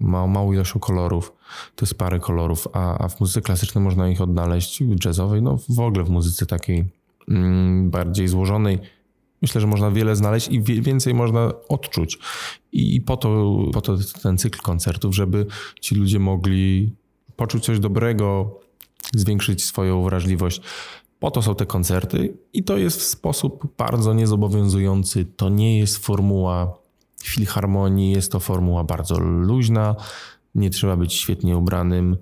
ma, 0.00 0.26
małą 0.26 0.52
ilością 0.52 0.80
kolorów. 0.80 1.32
To 1.76 1.84
jest 1.86 1.98
parę 1.98 2.18
kolorów, 2.18 2.68
a, 2.72 2.98
a 2.98 3.08
w 3.08 3.20
muzyce 3.20 3.40
klasycznej 3.40 3.84
można 3.84 4.08
ich 4.08 4.20
odnaleźć, 4.20 4.82
jazzowej, 5.04 5.42
no 5.42 5.58
w 5.68 5.80
ogóle 5.80 6.04
w 6.04 6.10
muzyce 6.10 6.46
takiej 6.46 6.84
mm, 7.28 7.90
bardziej 7.90 8.28
złożonej. 8.28 8.78
Myślę, 9.42 9.60
że 9.60 9.66
można 9.66 9.90
wiele 9.90 10.16
znaleźć 10.16 10.48
i 10.48 10.62
więcej 10.62 11.14
można 11.14 11.52
odczuć. 11.68 12.18
I 12.72 13.00
po 13.00 13.16
to, 13.16 13.58
po 13.72 13.80
to 13.80 13.96
ten 14.22 14.38
cykl 14.38 14.60
koncertów, 14.60 15.14
żeby 15.14 15.46
ci 15.80 15.94
ludzie 15.94 16.18
mogli 16.18 16.92
poczuć 17.36 17.64
coś 17.64 17.78
dobrego, 17.78 18.60
zwiększyć 19.14 19.64
swoją 19.64 20.02
wrażliwość. 20.02 20.62
Po 21.20 21.30
to 21.30 21.42
są 21.42 21.54
te 21.54 21.66
koncerty 21.66 22.36
i 22.52 22.64
to 22.64 22.76
jest 22.76 23.00
w 23.00 23.02
sposób 23.02 23.76
bardzo 23.78 24.14
niezobowiązujący. 24.14 25.24
To 25.36 25.48
nie 25.48 25.78
jest 25.78 25.98
formuła 25.98 26.78
filharmonii, 27.22 28.12
jest 28.12 28.32
to 28.32 28.40
formuła 28.40 28.84
bardzo 28.84 29.18
luźna. 29.18 29.96
Nie 30.54 30.70
trzeba 30.70 30.96
być 30.96 31.14
świetnie 31.14 31.56
ubranym. 31.56 32.16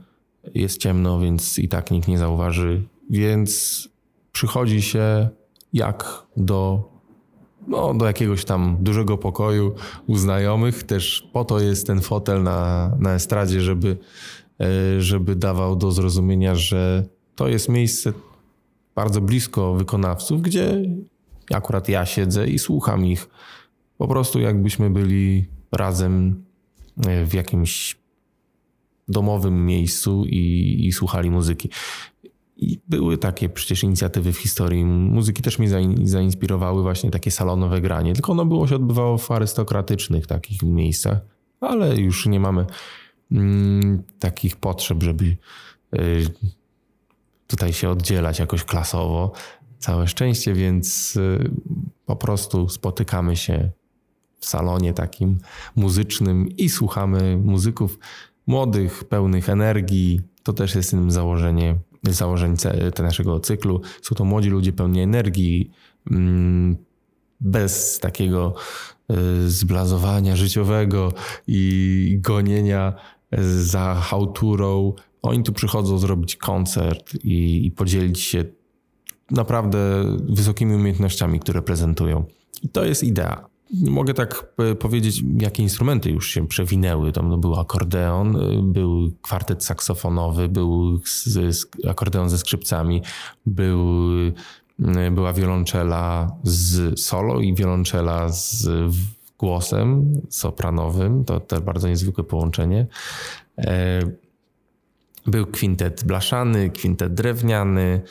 Jest 0.54 0.80
ciemno, 0.80 1.20
więc 1.20 1.58
i 1.58 1.68
tak 1.68 1.90
nikt 1.90 2.08
nie 2.08 2.18
zauważy. 2.18 2.82
Więc 3.10 3.88
przychodzi 4.32 4.82
się 4.82 5.28
jak 5.72 6.22
do, 6.36 6.88
no, 7.66 7.94
do 7.94 8.06
jakiegoś 8.06 8.44
tam 8.44 8.76
dużego 8.80 9.18
pokoju 9.18 9.74
u 10.06 10.16
znajomych. 10.16 10.82
Też 10.82 11.28
po 11.32 11.44
to 11.44 11.60
jest 11.60 11.86
ten 11.86 12.00
fotel 12.00 12.42
na, 12.42 12.92
na 12.98 13.14
estradzie, 13.14 13.60
żeby, 13.60 13.96
e, 14.60 15.00
żeby 15.00 15.36
dawał 15.36 15.76
do 15.76 15.92
zrozumienia, 15.92 16.54
że 16.54 17.04
to 17.36 17.48
jest 17.48 17.68
miejsce 17.68 18.12
bardzo 18.98 19.20
blisko 19.20 19.74
wykonawców, 19.74 20.42
gdzie 20.42 20.82
akurat 21.50 21.88
ja 21.88 22.06
siedzę 22.06 22.48
i 22.48 22.58
słucham 22.58 23.06
ich. 23.06 23.28
Po 23.98 24.08
prostu 24.08 24.40
jakbyśmy 24.40 24.90
byli 24.90 25.46
razem 25.72 26.44
e, 27.06 27.24
w 27.24 27.34
jakimś 27.34 27.96
domowym 29.08 29.66
miejscu 29.66 30.24
i, 30.26 30.76
i 30.86 30.92
słuchali 30.92 31.30
muzyki. 31.30 31.70
I 32.56 32.80
były 32.88 33.18
takie 33.18 33.48
przecież 33.48 33.84
inicjatywy 33.84 34.32
w 34.32 34.38
historii 34.38 34.84
muzyki, 34.84 35.42
też 35.42 35.58
mnie 35.58 35.68
zainspirowały 36.02 36.82
właśnie 36.82 37.10
takie 37.10 37.30
salonowe 37.30 37.80
granie, 37.80 38.12
tylko 38.14 38.32
ono 38.32 38.46
było 38.46 38.66
się 38.66 38.76
odbywało 38.76 39.18
w 39.18 39.30
arystokratycznych 39.30 40.26
takich 40.26 40.62
miejscach, 40.62 41.18
ale 41.60 41.96
już 41.96 42.26
nie 42.26 42.40
mamy 42.40 42.66
mm, 43.32 44.02
takich 44.18 44.56
potrzeb, 44.56 45.02
żeby 45.02 45.24
y, 45.94 46.57
tutaj 47.48 47.72
się 47.72 47.90
oddzielać 47.90 48.38
jakoś 48.38 48.64
klasowo. 48.64 49.32
Całe 49.78 50.08
szczęście, 50.08 50.54
więc 50.54 51.16
y, 51.16 51.50
po 52.06 52.16
prostu 52.16 52.68
spotykamy 52.68 53.36
się 53.36 53.70
w 54.40 54.46
salonie 54.46 54.94
takim 54.94 55.38
muzycznym 55.76 56.48
i 56.56 56.68
słuchamy 56.68 57.36
muzyków 57.36 57.98
młodych, 58.46 59.04
pełnych 59.04 59.48
energii. 59.48 60.20
To 60.42 60.52
też 60.52 60.74
jest 60.74 60.90
tym 60.90 61.10
założenie, 61.10 61.78
założeń 62.02 62.54
naszego 62.98 63.40
cyklu. 63.40 63.80
Są 64.02 64.14
to 64.14 64.24
młodzi 64.24 64.50
ludzie 64.50 64.72
pełni 64.72 65.00
energii, 65.00 65.70
mm, 66.10 66.76
bez 67.40 67.98
takiego 68.00 68.54
y, 69.10 69.50
zblazowania 69.50 70.36
życiowego 70.36 71.12
i 71.46 72.18
gonienia 72.20 72.94
za 73.60 73.94
hałturą. 73.94 74.92
Oni 75.22 75.42
tu 75.42 75.52
przychodzą 75.52 75.98
zrobić 75.98 76.36
koncert 76.36 77.14
i, 77.24 77.66
i 77.66 77.70
podzielić 77.70 78.20
się 78.20 78.44
naprawdę 79.30 80.04
wysokimi 80.28 80.74
umiejętnościami, 80.74 81.40
które 81.40 81.62
prezentują. 81.62 82.24
I 82.62 82.68
to 82.68 82.84
jest 82.84 83.04
idea. 83.04 83.46
Mogę 83.88 84.14
tak 84.14 84.54
powiedzieć, 84.78 85.22
jakie 85.38 85.62
instrumenty 85.62 86.10
już 86.10 86.30
się 86.30 86.46
przewinęły. 86.46 87.12
Tam 87.12 87.28
no, 87.28 87.38
był 87.38 87.54
akordeon, 87.54 88.36
był 88.72 89.12
kwartet 89.22 89.64
saksofonowy, 89.64 90.48
był 90.48 91.00
akordeon 91.88 92.30
ze 92.30 92.38
skrzypcami, 92.38 93.02
był, 93.46 93.78
była 95.10 95.32
wiolonczela 95.32 96.36
z 96.42 97.00
solo 97.00 97.40
i 97.40 97.54
wiolonczela 97.54 98.28
z 98.28 98.68
głosem 99.38 100.12
sopranowym. 100.28 101.24
To, 101.24 101.40
to 101.40 101.60
bardzo 101.60 101.88
niezwykłe 101.88 102.24
połączenie. 102.24 102.86
Był 105.28 105.46
kwintet 105.46 106.04
blaszany, 106.04 106.70
kwintet 106.70 107.14
drewniany, 107.14 108.02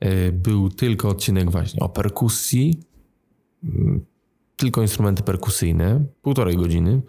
e, 0.00 0.32
był 0.32 0.68
tylko 0.68 1.08
odcinek 1.08 1.50
właśnie 1.50 1.80
o 1.80 1.88
perkusji 1.88 2.80
tylko 4.62 4.82
instrumenty 4.82 5.22
perkusyjne, 5.22 6.04
półtorej 6.22 6.56
godziny, 6.56 7.02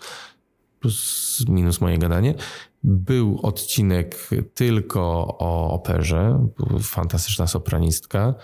plus 0.80 1.46
minus 1.50 1.82
moje 1.82 1.98
gadanie. 1.98 2.36
Był 2.84 3.40
odcinek 3.44 4.30
tylko 4.54 5.02
o 5.40 5.72
operze, 5.72 6.48
fantastyczna 6.82 7.48
sopranistka. 7.48 8.36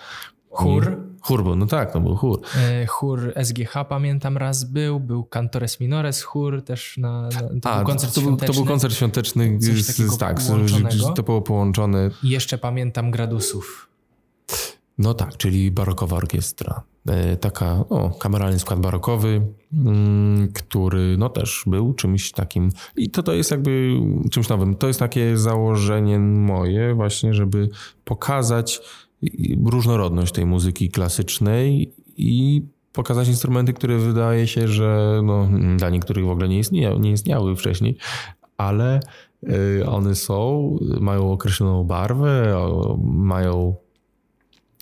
Chór? 0.50 1.09
Chór 1.22 1.44
był, 1.44 1.56
no 1.56 1.66
tak, 1.66 1.94
to 1.94 2.02
był 2.02 2.16
chór. 2.16 2.42
E, 2.58 2.86
chór 2.86 3.34
SGH 3.44 3.74
pamiętam 3.90 4.38
raz 4.38 4.64
był, 4.64 5.00
był 5.00 5.24
Cantores 5.24 5.80
Minores 5.80 6.24
chór 6.24 6.64
też 6.64 6.98
na, 6.98 7.22
na 7.22 7.30
to 7.62 7.70
A, 7.70 7.78
był 7.78 7.86
koncert 7.86 8.14
to, 8.14 8.22
świąteczny. 8.22 8.48
To 8.48 8.54
był 8.54 8.66
koncert 8.66 8.94
świąteczny, 8.94 9.58
z, 9.60 10.18
tak, 10.18 10.40
to 11.16 11.24
było 11.24 11.42
połączone. 11.42 12.10
I 12.24 12.30
jeszcze 12.30 12.58
pamiętam 12.58 13.12
Gradusów. 13.12 13.90
No 14.98 15.14
tak, 15.14 15.38
czyli 15.38 15.72
barokowa 15.72 16.18
orkiestra. 16.18 16.84
E, 17.08 17.38
taka 17.38 17.84
no, 17.90 18.10
kameralny 18.10 18.60
skład 18.60 18.80
barokowy, 18.80 19.42
mm, 19.74 20.52
który 20.54 21.16
no 21.18 21.30
też 21.30 21.64
był 21.68 21.94
czymś 21.94 22.32
takim 22.32 22.70
i 22.96 23.10
to, 23.10 23.24
to 23.24 23.34
jest 23.34 23.52
jakby 23.52 24.00
czymś 24.32 24.50
nowym. 24.50 24.76
To 24.76 24.88
jest 24.88 25.00
takie 25.00 25.38
założenie 25.38 26.20
moje 26.20 26.94
właśnie, 26.94 27.34
żeby 27.34 27.70
pokazać 28.06 28.82
różnorodność 29.66 30.34
tej 30.34 30.46
muzyki 30.46 30.90
klasycznej 30.90 31.94
i 32.18 32.62
pokazać 32.94 33.28
instrumenty, 33.28 33.74
które 33.74 33.98
wydaje 33.98 34.48
się, 34.48 34.68
że 34.68 35.22
no, 35.24 35.50
dla 35.78 35.90
niektórych 35.90 36.26
w 36.26 36.30
ogóle 36.30 36.50
nie 36.50 36.60
istniały, 36.60 37.00
nie 37.00 37.12
istniały 37.12 37.56
wcześniej, 37.56 37.98
ale 38.58 39.00
e, 39.80 39.86
one 39.90 40.16
są, 40.16 40.78
mają 41.00 41.32
określoną 41.32 41.84
barwę, 41.84 42.58
mają, 43.04 43.76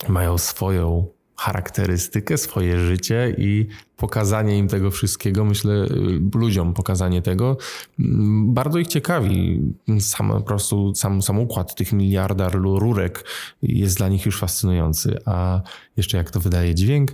mają 0.08 0.38
swoją 0.38 1.06
charakterystykę, 1.38 2.38
swoje 2.38 2.78
życie 2.78 3.34
i 3.38 3.66
pokazanie 3.96 4.58
im 4.58 4.68
tego 4.68 4.90
wszystkiego, 4.90 5.44
myślę, 5.44 5.86
ludziom 6.34 6.74
pokazanie 6.74 7.22
tego, 7.22 7.56
mm, 7.98 8.54
bardzo 8.54 8.78
ich 8.78 8.86
ciekawi. 8.86 9.60
Sam, 10.00 10.28
po 10.28 10.40
prostu 10.40 10.94
sam, 10.94 11.22
sam 11.22 11.38
układ 11.38 11.74
tych 11.74 11.92
miliardar 11.92 12.52
rurek 12.62 13.24
jest 13.62 13.96
dla 13.96 14.08
nich 14.08 14.26
już 14.26 14.38
fascynujący. 14.38 15.18
A 15.24 15.60
jeszcze 15.96 16.16
jak 16.16 16.30
to 16.30 16.40
wydaje 16.40 16.74
dźwięk, 16.74 17.10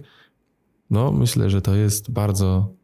no 0.90 1.12
myślę, 1.12 1.50
że 1.50 1.62
to 1.62 1.74
jest 1.74 2.10
bardzo 2.10 2.68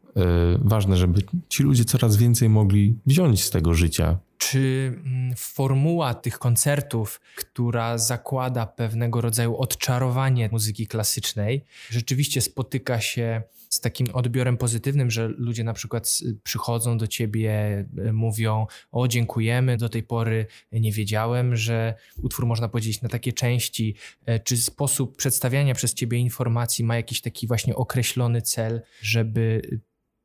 ważne, 0.61 0.97
żeby 0.97 1.21
ci 1.49 1.63
ludzie 1.63 1.85
coraz 1.85 2.17
więcej 2.17 2.49
mogli 2.49 2.99
wziąć 3.05 3.43
z 3.43 3.49
tego 3.49 3.73
życia, 3.73 4.17
czy 4.37 4.93
mm, 5.05 5.35
formuła 5.37 6.13
tych 6.13 6.39
koncertów, 6.39 7.21
która 7.35 7.97
zakłada 7.97 8.65
pewnego 8.65 9.21
rodzaju 9.21 9.57
odczarowanie 9.57 10.49
muzyki 10.51 10.87
klasycznej, 10.87 11.65
rzeczywiście 11.89 12.41
spotyka 12.41 13.01
się 13.01 13.41
z 13.69 13.81
takim 13.81 14.07
odbiorem 14.13 14.57
pozytywnym, 14.57 15.11
że 15.11 15.27
ludzie 15.27 15.63
na 15.63 15.73
przykład 15.73 16.19
przychodzą 16.43 16.97
do 16.97 17.07
ciebie, 17.07 17.51
e, 17.97 18.13
mówią: 18.13 18.67
O, 18.91 19.07
dziękujemy, 19.07 19.77
do 19.77 19.89
tej 19.89 20.03
pory 20.03 20.45
nie 20.71 20.91
wiedziałem, 20.91 21.55
że 21.55 21.93
utwór 22.21 22.45
można 22.45 22.69
podzielić 22.69 23.01
na 23.01 23.09
takie 23.09 23.33
części. 23.33 23.95
E, 24.25 24.39
czy 24.39 24.57
sposób 24.57 25.17
przedstawiania 25.17 25.75
przez 25.75 25.93
ciebie 25.93 26.17
informacji 26.17 26.85
ma 26.85 26.95
jakiś 26.95 27.21
taki 27.21 27.47
właśnie 27.47 27.75
określony 27.75 28.41
cel, 28.41 28.81
żeby 29.01 29.61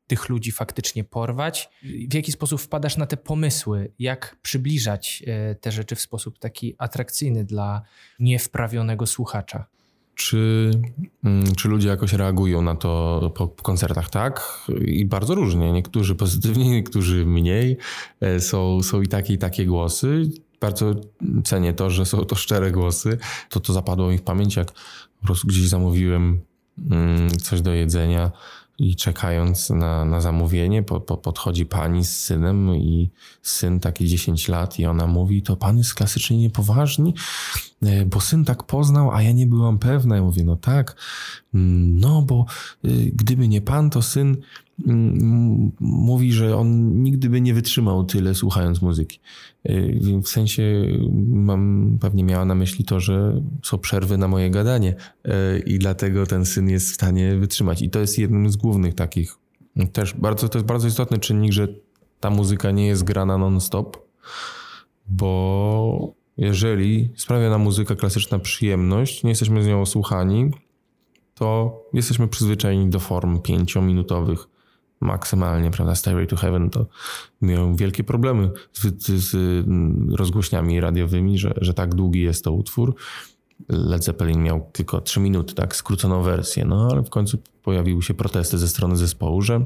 tych 0.07 0.29
ludzi 0.29 0.51
faktycznie 0.51 1.03
porwać. 1.03 1.69
W 2.09 2.13
jaki 2.13 2.31
sposób 2.31 2.61
wpadasz 2.61 2.97
na 2.97 3.05
te 3.05 3.17
pomysły? 3.17 3.91
Jak 3.99 4.37
przybliżać 4.41 5.23
e, 5.27 5.55
te 5.55 5.71
rzeczy 5.71 5.95
w 5.95 6.01
sposób 6.01 6.39
taki 6.39 6.75
atrakcyjny 6.77 7.45
dla 7.45 7.81
niewprawionego 8.19 9.07
słuchacza? 9.07 9.65
Czy, 10.15 10.71
mm, 11.23 11.55
czy 11.55 11.67
ludzie 11.67 11.89
jakoś 11.89 12.13
reagują 12.13 12.61
na 12.61 12.75
to 12.75 13.31
po 13.35 13.47
koncertach? 13.47 14.09
Tak. 14.09 14.65
I 14.85 15.05
bardzo 15.05 15.35
różnie. 15.35 15.71
Niektórzy 15.71 16.15
pozytywnie, 16.15 16.69
niektórzy 16.79 17.25
mniej. 17.25 17.77
E, 18.21 18.39
są, 18.39 18.83
są 18.83 19.01
i 19.01 19.07
takie, 19.07 19.33
i 19.33 19.37
takie 19.37 19.65
głosy. 19.65 20.29
Bardzo 20.61 20.95
cenię 21.43 21.73
to, 21.73 21.89
że 21.89 22.05
są 22.05 22.25
to 22.25 22.35
szczere 22.35 22.71
głosy. 22.71 23.17
To 23.49 23.59
to 23.59 23.73
zapadło 23.73 24.09
mi 24.09 24.17
w 24.17 24.21
pamięć, 24.21 24.55
jak 24.55 24.71
po 25.19 25.25
prostu 25.25 25.47
gdzieś 25.47 25.67
zamówiłem 25.67 26.41
mm, 26.91 27.29
coś 27.29 27.61
do 27.61 27.73
jedzenia 27.73 28.31
i 28.79 28.95
czekając 28.95 29.69
na, 29.69 30.05
na 30.05 30.21
zamówienie, 30.21 30.83
po, 30.83 30.99
po, 30.99 31.17
podchodzi 31.17 31.65
pani 31.65 32.05
z 32.05 32.19
synem 32.19 32.75
i 32.75 33.11
syn 33.41 33.79
taki 33.79 34.07
10 34.07 34.47
lat 34.47 34.79
i 34.79 34.85
ona 34.85 35.07
mówi, 35.07 35.41
to 35.41 35.55
pan 35.55 35.77
jest 35.77 35.93
klasycznie 35.93 36.37
niepoważni, 36.37 37.13
e, 37.83 38.05
bo 38.05 38.21
syn 38.21 38.45
tak 38.45 38.63
poznał, 38.63 39.11
a 39.11 39.21
ja 39.21 39.31
nie 39.31 39.47
byłam 39.47 39.79
pewna. 39.79 40.15
Ja 40.15 40.21
mówię, 40.21 40.43
no 40.43 40.55
tak, 40.55 40.95
mm, 41.53 41.99
no 41.99 42.21
bo 42.21 42.45
y, 42.85 43.11
gdyby 43.15 43.47
nie 43.47 43.61
pan, 43.61 43.89
to 43.89 44.01
syn 44.01 44.37
mówi, 45.79 46.33
że 46.33 46.57
on 46.57 47.01
nigdy 47.03 47.29
by 47.29 47.41
nie 47.41 47.53
wytrzymał 47.53 48.03
tyle 48.03 48.35
słuchając 48.35 48.81
muzyki. 48.81 49.19
E, 49.63 50.21
w 50.21 50.27
sensie 50.27 50.85
mam, 51.27 51.97
pewnie 52.01 52.23
miała 52.23 52.45
na 52.45 52.55
myśli 52.55 52.85
to, 52.85 52.99
że 52.99 53.41
są 53.63 53.77
przerwy 53.77 54.17
na 54.17 54.27
moje 54.27 54.49
gadanie 54.49 54.95
e, 55.25 55.59
i 55.59 55.79
dlatego 55.79 56.25
ten 56.25 56.45
syn 56.45 56.69
jest 56.69 56.91
w 56.91 56.93
stanie 56.93 57.35
wytrzymać. 57.35 57.81
I 57.81 57.89
to 57.89 57.99
jest 57.99 58.19
jednym 58.19 58.49
z 58.49 58.55
głównych 58.55 58.93
takich. 58.93 59.37
Też 59.93 60.13
bardzo, 60.13 60.49
to 60.49 60.57
jest 60.57 60.67
bardzo 60.67 60.87
istotny 60.87 61.17
czynnik, 61.17 61.53
że 61.53 61.67
ta 62.19 62.29
muzyka 62.29 62.71
nie 62.71 62.87
jest 62.87 63.03
grana 63.03 63.37
non-stop, 63.37 63.97
bo 65.07 66.13
jeżeli 66.37 67.09
sprawia 67.15 67.49
nam 67.49 67.61
muzyka 67.61 67.95
klasyczna 67.95 68.39
przyjemność, 68.39 69.23
nie 69.23 69.29
jesteśmy 69.29 69.63
z 69.63 69.67
nią 69.67 69.81
osłuchani, 69.81 70.51
to 71.35 71.79
jesteśmy 71.93 72.27
przyzwyczajeni 72.27 72.89
do 72.89 72.99
form 72.99 73.39
pięciominutowych, 73.39 74.47
maksymalnie, 75.01 75.71
prawda, 75.71 75.95
Stairway 75.95 76.27
to 76.27 76.35
Heaven, 76.35 76.69
to 76.69 76.85
miał 77.41 77.75
wielkie 77.75 78.03
problemy 78.03 78.51
z, 78.73 79.03
z, 79.07 79.35
rozgłośniami 80.15 80.81
radiowymi, 80.81 81.37
że, 81.37 81.53
że 81.61 81.73
tak 81.73 81.95
długi 81.95 82.21
jest 82.21 82.43
to 82.43 82.51
utwór. 82.51 82.95
Led 83.69 84.03
Zeppelin 84.03 84.43
miał 84.43 84.69
tylko 84.71 85.01
3 85.01 85.19
minuty, 85.19 85.55
tak, 85.55 85.75
skróconą 85.75 86.23
wersję, 86.23 86.65
no 86.65 86.87
ale 86.91 87.03
w 87.03 87.09
końcu 87.09 87.37
pojawiły 87.63 88.03
się 88.03 88.13
protesty 88.13 88.57
ze 88.57 88.67
strony 88.67 88.97
zespołu, 88.97 89.41
że 89.41 89.65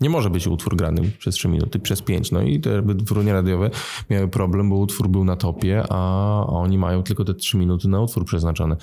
nie 0.00 0.10
może 0.10 0.30
być 0.30 0.46
utwór 0.46 0.76
grany 0.76 1.10
przez 1.18 1.34
3 1.34 1.48
minuty, 1.48 1.78
przez 1.78 2.02
5. 2.02 2.32
No 2.32 2.42
i 2.42 2.60
te 2.60 2.82
wytwórnie 2.82 3.32
radiowe 3.32 3.70
miały 4.10 4.28
problem, 4.28 4.70
bo 4.70 4.76
utwór 4.76 5.08
był 5.08 5.24
na 5.24 5.36
topie, 5.36 5.84
a 5.90 6.44
oni 6.46 6.78
mają 6.78 7.02
tylko 7.02 7.24
te 7.24 7.34
3 7.34 7.56
minuty 7.56 7.88
na 7.88 8.00
utwór 8.00 8.24
przeznaczone. 8.24 8.76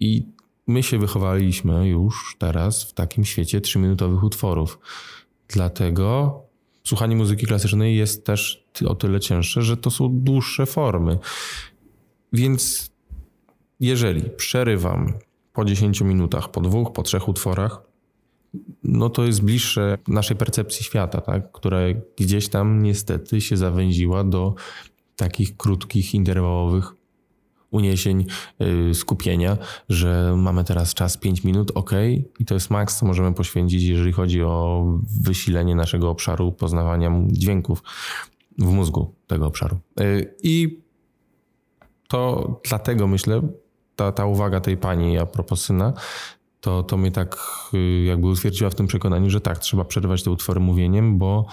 I 0.00 0.26
my 0.66 0.82
się 0.82 0.98
wychowaliśmy 0.98 1.88
już 1.88 2.36
teraz 2.38 2.84
w 2.84 2.92
takim 2.92 3.24
świecie 3.24 3.60
trzyminutowych 3.60 4.22
utworów. 4.22 4.78
Dlatego 5.48 6.40
słuchanie 6.84 7.16
muzyki 7.16 7.46
klasycznej 7.46 7.96
jest 7.96 8.26
też 8.26 8.64
o 8.86 8.94
tyle 8.94 9.20
cięższe, 9.20 9.62
że 9.62 9.76
to 9.76 9.90
są 9.90 10.08
dłuższe 10.12 10.66
formy. 10.66 11.18
Więc 12.32 12.90
jeżeli 13.80 14.30
przerywam 14.30 15.12
po 15.52 15.64
10 15.64 16.00
minutach, 16.00 16.50
po 16.50 16.60
dwóch, 16.60 16.92
po 16.92 17.02
trzech 17.02 17.28
utworach, 17.28 17.82
no 18.84 19.10
to 19.10 19.24
jest 19.24 19.42
bliższe 19.42 19.98
naszej 20.08 20.36
percepcji 20.36 20.84
świata, 20.84 21.20
tak? 21.20 21.52
która 21.52 21.78
gdzieś 22.16 22.48
tam 22.48 22.82
niestety 22.82 23.40
się 23.40 23.56
zawęziła 23.56 24.24
do 24.24 24.54
takich 25.16 25.56
krótkich, 25.56 26.14
interwałowych 26.14 27.03
uniesień, 27.74 28.26
y, 28.90 28.94
skupienia, 28.94 29.56
że 29.88 30.34
mamy 30.36 30.64
teraz 30.64 30.94
czas 30.94 31.16
5 31.16 31.44
minut, 31.44 31.72
ok, 31.74 31.90
i 32.38 32.44
to 32.44 32.54
jest 32.54 32.70
maks, 32.70 32.98
co 32.98 33.06
możemy 33.06 33.34
poświęcić, 33.34 33.82
jeżeli 33.82 34.12
chodzi 34.12 34.42
o 34.42 34.84
wysilenie 35.22 35.74
naszego 35.74 36.10
obszaru 36.10 36.52
poznawania 36.52 37.12
dźwięków 37.26 37.82
w 38.58 38.72
mózgu 38.72 39.14
tego 39.26 39.46
obszaru. 39.46 39.78
Y, 40.00 40.34
I 40.42 40.84
to 42.08 42.60
dlatego 42.68 43.06
myślę, 43.06 43.40
ta, 43.96 44.12
ta 44.12 44.26
uwaga 44.26 44.60
tej 44.60 44.76
pani 44.76 45.18
a 45.18 45.26
propos 45.26 45.62
syna, 45.62 45.92
to, 46.64 46.82
to 46.82 46.96
mnie 46.96 47.10
tak 47.10 47.36
y, 47.74 48.04
jakby 48.04 48.26
utwierdziła 48.26 48.70
w 48.70 48.74
tym 48.74 48.86
przekonaniu, 48.86 49.30
że 49.30 49.40
tak, 49.40 49.58
trzeba 49.58 49.84
przerwać 49.84 50.22
te 50.22 50.30
utwory 50.30 50.60
mówieniem, 50.60 51.18
bo 51.18 51.46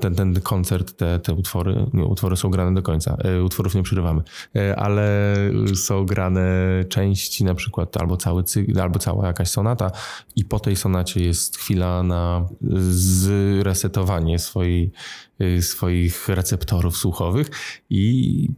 ten, 0.00 0.14
ten 0.14 0.40
koncert, 0.40 0.96
te, 0.96 1.18
te 1.18 1.34
utwory, 1.34 1.86
nie, 1.92 2.04
utwory 2.04 2.36
są 2.36 2.50
grane 2.50 2.74
do 2.74 2.82
końca, 2.82 3.16
e, 3.24 3.42
utworów 3.42 3.74
nie 3.74 3.82
przerywamy, 3.82 4.22
e, 4.56 4.76
ale 4.76 5.36
są 5.74 6.06
grane 6.06 6.44
części 6.88 7.44
na 7.44 7.54
przykład 7.54 7.96
albo 7.96 8.16
cały 8.16 8.44
cykl, 8.44 8.80
albo 8.80 8.98
cała 8.98 9.26
jakaś 9.26 9.48
sonata 9.48 9.90
i 10.36 10.44
po 10.44 10.60
tej 10.60 10.76
sonacie 10.76 11.24
jest 11.24 11.56
chwila 11.56 12.02
na 12.02 12.48
zresetowanie 12.90 14.38
swojej, 14.38 14.92
e, 15.38 15.62
swoich 15.62 16.28
receptorów 16.28 16.96
słuchowych 16.96 17.50
i 17.90 18.48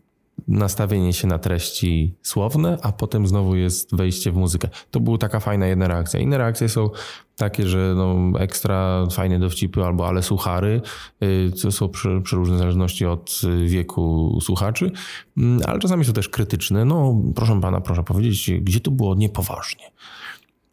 nastawienie 0.48 1.12
się 1.12 1.28
na 1.28 1.38
treści 1.38 2.14
słowne, 2.22 2.78
a 2.82 2.92
potem 2.92 3.26
znowu 3.26 3.56
jest 3.56 3.96
wejście 3.96 4.32
w 4.32 4.36
muzykę. 4.36 4.68
To 4.90 5.00
była 5.00 5.18
taka 5.18 5.40
fajna 5.40 5.66
jedna 5.66 5.88
reakcja. 5.88 6.20
Inne 6.20 6.38
reakcje 6.38 6.68
są 6.68 6.90
takie, 7.36 7.68
że 7.68 7.94
no, 7.96 8.38
ekstra 8.38 9.06
fajne 9.10 9.38
dowcipy 9.38 9.84
albo 9.84 10.08
ale 10.08 10.22
suchary, 10.22 10.80
y, 11.22 11.52
co 11.52 11.72
są 11.72 11.88
przeróżne 12.22 12.56
w 12.56 12.58
zależności 12.58 13.06
od 13.06 13.40
wieku 13.66 14.38
słuchaczy, 14.42 14.90
mm, 15.36 15.60
ale 15.66 15.78
czasami 15.78 16.04
są 16.04 16.12
też 16.12 16.28
krytyczne. 16.28 16.84
No, 16.84 17.14
proszę 17.34 17.60
pana, 17.60 17.80
proszę 17.80 18.02
powiedzieć, 18.02 18.50
gdzie 18.60 18.80
to 18.80 18.90
było 18.90 19.14
niepoważnie? 19.14 19.84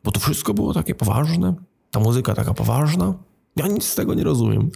Bo 0.03 0.11
to 0.11 0.19
wszystko 0.19 0.53
było 0.53 0.73
takie 0.73 0.95
poważne? 0.95 1.53
Ta 1.91 1.99
muzyka 1.99 2.33
taka 2.33 2.53
poważna? 2.53 3.13
Ja 3.59 3.67
nic 3.67 3.83
z 3.83 3.95
tego 3.95 4.13
nie 4.13 4.23
rozumiem. 4.23 4.69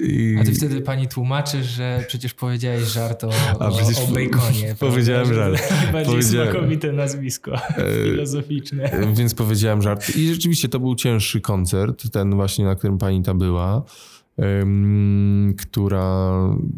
I... 0.00 0.36
A 0.40 0.44
ty 0.44 0.54
wtedy 0.54 0.80
pani 0.80 1.08
tłumaczysz, 1.08 1.66
że 1.66 2.04
przecież 2.08 2.34
powiedziałeś 2.34 2.82
żart 2.82 3.24
o, 3.24 3.30
A, 3.60 3.68
o, 3.68 3.68
o 3.68 3.72
baconie. 3.72 4.74
Powiedziałem 4.80 5.34
żart. 5.34 5.72
Bardziej 5.92 6.14
powiedziałem... 6.14 6.52
smakowite 6.52 6.92
nazwisko 6.92 7.54
e, 7.54 8.04
filozoficzne. 8.04 8.90
Więc 9.14 9.34
powiedziałem 9.34 9.82
żart. 9.82 10.16
I 10.16 10.28
rzeczywiście 10.28 10.68
to 10.68 10.80
był 10.80 10.94
cięższy 10.94 11.40
koncert, 11.40 12.10
ten 12.10 12.34
właśnie, 12.34 12.64
na 12.64 12.74
którym 12.74 12.98
pani 12.98 13.22
ta 13.22 13.34
była. 13.34 13.82
Um, 14.36 15.54
która, 15.58 16.32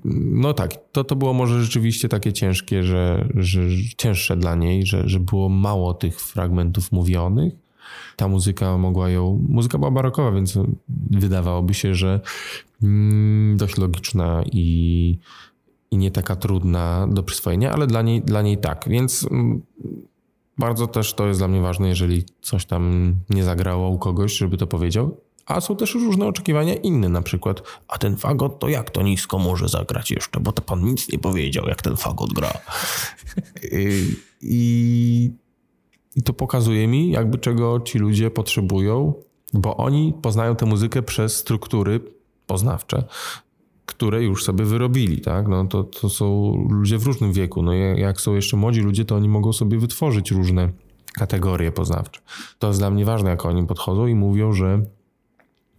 no 0.05 0.53
tak, 0.53 0.75
to, 0.93 1.05
to 1.05 1.17
było 1.17 1.33
może 1.33 1.63
rzeczywiście 1.63 2.09
takie 2.09 2.33
ciężkie, 2.33 2.83
że, 2.83 3.29
że 3.35 3.61
cięższe 3.97 4.37
dla 4.37 4.55
niej, 4.55 4.87
że, 4.87 5.09
że 5.09 5.21
było 5.21 5.49
mało 5.49 5.95
tych 5.95 6.21
fragmentów 6.21 6.93
mówionych, 6.93 7.66
ta 8.17 8.29
muzyka 8.29 8.79
mogła 8.79 9.11
ją. 9.11 9.45
Muzyka 9.49 9.79
była 9.79 9.91
barokowa, 9.91 10.33
więc 10.33 10.59
wydawałoby 11.11 11.75
się, 11.75 11.95
że 11.95 12.21
mm, 12.83 13.57
dość 13.57 13.77
logiczna 13.77 14.43
i, 14.53 15.19
i 15.91 15.97
nie 15.97 16.11
taka 16.11 16.37
trudna 16.37 17.07
do 17.11 17.23
przyswojenia, 17.23 17.73
ale 17.73 17.87
dla 17.87 18.03
niej, 18.03 18.23
dla 18.23 18.43
niej 18.43 18.59
tak. 18.59 18.85
Więc 18.89 19.29
mm, 19.31 19.63
bardzo 20.59 20.87
też 20.87 21.15
to 21.15 21.27
jest 21.27 21.41
dla 21.41 21.49
mnie 21.49 21.61
ważne, 21.61 21.89
jeżeli 21.89 22.25
coś 22.41 22.67
tam 22.67 23.15
nie 23.31 23.45
zagrało 23.45 23.89
u 23.89 23.99
kogoś, 23.99 24.37
żeby 24.37 24.57
to 24.57 24.67
powiedział. 24.67 25.21
A 25.47 25.61
są 25.61 25.77
też 25.77 25.95
różne 25.95 26.27
oczekiwania 26.27 26.75
inne, 26.75 27.09
na 27.09 27.23
przykład, 27.23 27.63
a 27.89 27.99
ten 27.99 28.17
fagot 28.17 28.59
to 28.59 28.69
jak 28.69 28.91
to 28.91 29.03
nisko 29.03 29.39
może 29.39 29.69
zagrać 29.69 30.11
jeszcze, 30.11 30.41
bo 30.41 30.53
to 30.53 30.63
pan 30.63 30.85
nic 30.85 31.13
nie 31.13 31.19
powiedział, 31.19 31.67
jak 31.69 31.83
ten 31.83 31.97
fagot 31.97 32.33
gra. 32.33 32.53
I, 33.73 34.17
i 34.43 35.31
i 36.17 36.23
to 36.23 36.33
pokazuje 36.33 36.89
mi, 36.89 37.11
jakby 37.11 37.39
czego 37.39 37.81
ci 37.81 37.99
ludzie 37.99 38.31
potrzebują, 38.31 39.15
bo 39.55 39.77
oni 39.77 40.15
poznają 40.23 40.57
tę 40.57 40.67
muzykę 40.67 41.03
przez 41.03 41.37
struktury 41.37 42.01
poznawcze, 42.47 43.05
które 43.87 44.23
już 44.23 44.45
sobie 44.45 44.65
wyrobili, 44.65 45.21
tak? 45.21 45.49
No 45.49 45.65
to, 45.67 45.85
to 45.85 46.09
są 46.09 46.55
ludzie 46.71 46.99
w 46.99 47.07
różnym 47.07 47.33
wieku. 47.33 47.63
No 47.63 47.73
jak 47.73 48.21
są 48.21 48.35
jeszcze 48.35 48.57
młodzi 48.57 48.81
ludzie, 48.81 49.05
to 49.05 49.17
oni 49.17 49.29
mogą 49.29 49.53
sobie 49.53 49.79
wytworzyć 49.79 50.31
różne 50.31 50.73
kategorie 51.19 51.73
poznawcze. 51.73 52.21
To 52.59 52.69
jest 52.69 52.81
dla 52.81 52.91
mnie 52.91 53.05
ważne, 53.05 53.31
jak 53.31 53.47
oni 53.47 53.67
podchodzą 53.67 54.07
i 54.07 54.15
mówią, 54.15 54.53
że 54.53 54.83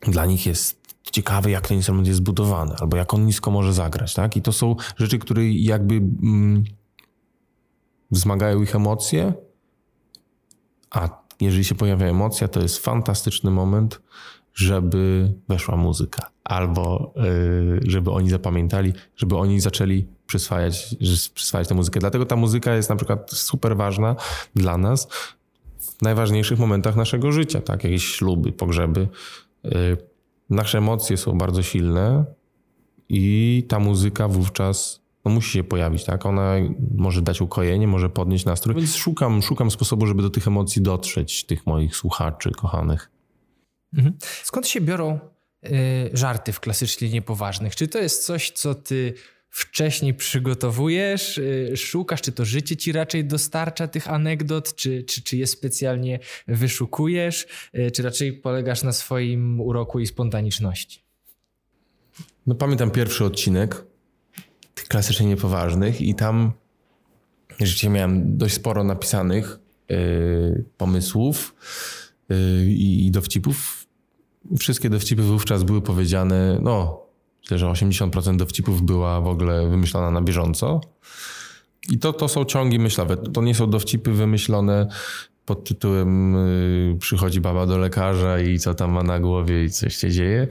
dla 0.01 0.25
nich 0.25 0.45
jest 0.45 0.87
ciekawe, 1.11 1.51
jak 1.51 1.67
ten 1.67 1.77
instrument 1.77 2.07
jest 2.07 2.17
zbudowany, 2.17 2.75
albo 2.79 2.97
jak 2.97 3.13
on 3.13 3.25
nisko 3.25 3.51
może 3.51 3.73
zagrać, 3.73 4.13
tak? 4.13 4.37
I 4.37 4.41
to 4.41 4.51
są 4.51 4.75
rzeczy, 4.97 5.19
które 5.19 5.49
jakby 5.49 5.95
mm, 5.95 6.63
wzmagają 8.11 8.61
ich 8.61 8.75
emocje, 8.75 9.33
a 10.91 11.09
jeżeli 11.41 11.63
się 11.63 11.75
pojawia 11.75 12.07
emocja, 12.07 12.47
to 12.47 12.59
jest 12.59 12.77
fantastyczny 12.77 13.51
moment, 13.51 14.01
żeby 14.53 15.33
weszła 15.49 15.75
muzyka. 15.77 16.29
Albo 16.43 17.13
yy, 17.15 17.91
żeby 17.91 18.11
oni 18.11 18.29
zapamiętali, 18.29 18.93
żeby 19.15 19.37
oni 19.37 19.59
zaczęli 19.59 20.07
przyswajać, 20.27 20.95
przyswajać 21.33 21.67
tę 21.67 21.75
muzykę. 21.75 21.99
Dlatego 21.99 22.25
ta 22.25 22.35
muzyka 22.35 22.75
jest 22.75 22.89
na 22.89 22.95
przykład 22.95 23.31
super 23.31 23.77
ważna 23.77 24.15
dla 24.55 24.77
nas 24.77 25.07
w 25.79 26.01
najważniejszych 26.01 26.59
momentach 26.59 26.95
naszego 26.95 27.31
życia, 27.31 27.61
tak? 27.61 27.83
Jakieś 27.83 28.05
śluby, 28.05 28.51
pogrzeby. 28.51 29.07
Yy, 29.63 29.97
nasze 30.49 30.77
emocje 30.77 31.17
są 31.17 31.37
bardzo 31.37 31.63
silne 31.63 32.25
i 33.09 33.65
ta 33.67 33.79
muzyka 33.79 34.27
wówczas 34.27 35.06
no 35.27 35.33
musi 35.33 35.51
się 35.51 35.63
pojawić, 35.63 36.03
tak? 36.03 36.25
Ona 36.25 36.55
może 36.95 37.21
dać 37.21 37.41
ukojenie, 37.41 37.87
może 37.87 38.09
podnieść 38.09 38.45
nastrój, 38.45 38.75
więc 38.75 38.95
szukam, 38.95 39.41
szukam 39.41 39.71
sposobu, 39.71 40.07
żeby 40.07 40.21
do 40.21 40.29
tych 40.29 40.47
emocji 40.47 40.81
dotrzeć, 40.81 41.45
tych 41.45 41.65
moich 41.65 41.95
słuchaczy 41.95 42.51
kochanych. 42.51 43.11
Mhm. 43.93 44.17
Skąd 44.43 44.67
się 44.67 44.81
biorą 44.81 45.19
y, 45.65 45.69
żarty 46.13 46.53
w 46.53 46.59
klasycznie 46.59 47.09
niepoważnych? 47.09 47.75
Czy 47.75 47.87
to 47.87 47.99
jest 47.99 48.25
coś, 48.25 48.51
co 48.51 48.75
ty 48.75 49.13
wcześniej 49.49 50.13
przygotowujesz, 50.13 51.37
y, 51.37 51.73
szukasz, 51.77 52.21
czy 52.21 52.31
to 52.31 52.45
życie 52.45 52.77
ci 52.77 52.91
raczej 52.91 53.25
dostarcza 53.25 53.87
tych 53.87 54.09
anegdot, 54.09 54.75
czy, 54.75 55.03
czy, 55.03 55.23
czy 55.23 55.37
je 55.37 55.47
specjalnie 55.47 56.19
wyszukujesz, 56.47 57.47
y, 57.75 57.91
czy 57.91 58.03
raczej 58.03 58.33
polegasz 58.33 58.83
na 58.83 58.91
swoim 58.91 59.61
uroku 59.61 59.99
i 59.99 60.07
spontaniczności? 60.07 61.01
No 62.47 62.55
pamiętam 62.55 62.91
pierwszy 62.91 63.25
odcinek, 63.25 63.83
tych 64.77 64.87
klasycznie 64.87 65.25
niepoważnych 65.25 66.01
i 66.01 66.15
tam 66.15 66.51
rzeczywiście 67.49 67.89
miałem 67.89 68.37
dość 68.37 68.53
sporo 68.53 68.83
napisanych 68.83 69.59
yy, 69.89 70.65
pomysłów 70.77 71.55
yy, 72.29 72.37
i 72.67 73.11
dowcipów. 73.11 73.87
Wszystkie 74.59 74.89
dowcipy 74.89 75.21
wówczas 75.21 75.63
były 75.63 75.81
powiedziane, 75.81 76.59
no 76.61 77.01
myślę, 77.41 77.57
że 77.57 77.65
80% 77.65 78.37
dowcipów 78.37 78.81
była 78.81 79.21
w 79.21 79.27
ogóle 79.27 79.67
wymyślona 79.67 80.11
na 80.11 80.21
bieżąco. 80.21 80.81
I 81.89 81.99
to, 81.99 82.13
to 82.13 82.27
są 82.27 82.45
ciągi 82.45 82.79
myślowe. 82.79 83.17
To 83.17 83.41
nie 83.41 83.55
są 83.55 83.69
dowcipy 83.69 84.11
wymyślone 84.11 84.87
pod 85.47 85.63
tytułem 85.63 86.35
y, 86.35 86.97
przychodzi 86.99 87.41
baba 87.41 87.65
do 87.65 87.77
lekarza 87.77 88.39
i 88.39 88.59
co 88.59 88.73
tam 88.73 88.91
ma 88.91 89.03
na 89.03 89.19
głowie 89.19 89.63
i 89.63 89.69
coś 89.69 89.95
się 89.95 90.11
dzieje. 90.11 90.47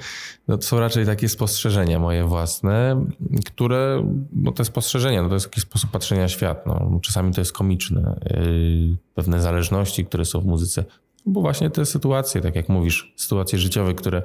No 0.48 0.58
to 0.58 0.62
są 0.62 0.80
raczej 0.80 1.06
takie 1.06 1.28
spostrzeżenia 1.28 1.98
moje 1.98 2.24
własne, 2.24 3.06
które, 3.46 4.08
no 4.32 4.52
te 4.52 4.64
spostrzeżenia, 4.64 5.22
no 5.22 5.28
to 5.28 5.34
jest 5.34 5.46
jakiś 5.46 5.62
sposób 5.62 5.90
patrzenia 5.90 6.22
na 6.22 6.28
świat. 6.28 6.66
No, 6.66 7.00
czasami 7.02 7.32
to 7.32 7.40
jest 7.40 7.52
komiczne. 7.52 8.20
Y, 8.30 8.96
pewne 9.14 9.40
zależności, 9.40 10.04
które 10.04 10.24
są 10.24 10.40
w 10.40 10.46
muzyce. 10.46 10.84
Bo 11.26 11.40
właśnie 11.40 11.70
te 11.70 11.86
sytuacje, 11.86 12.40
tak 12.40 12.56
jak 12.56 12.68
mówisz, 12.68 13.12
sytuacje 13.16 13.58
życiowe, 13.58 13.94
które 13.94 14.22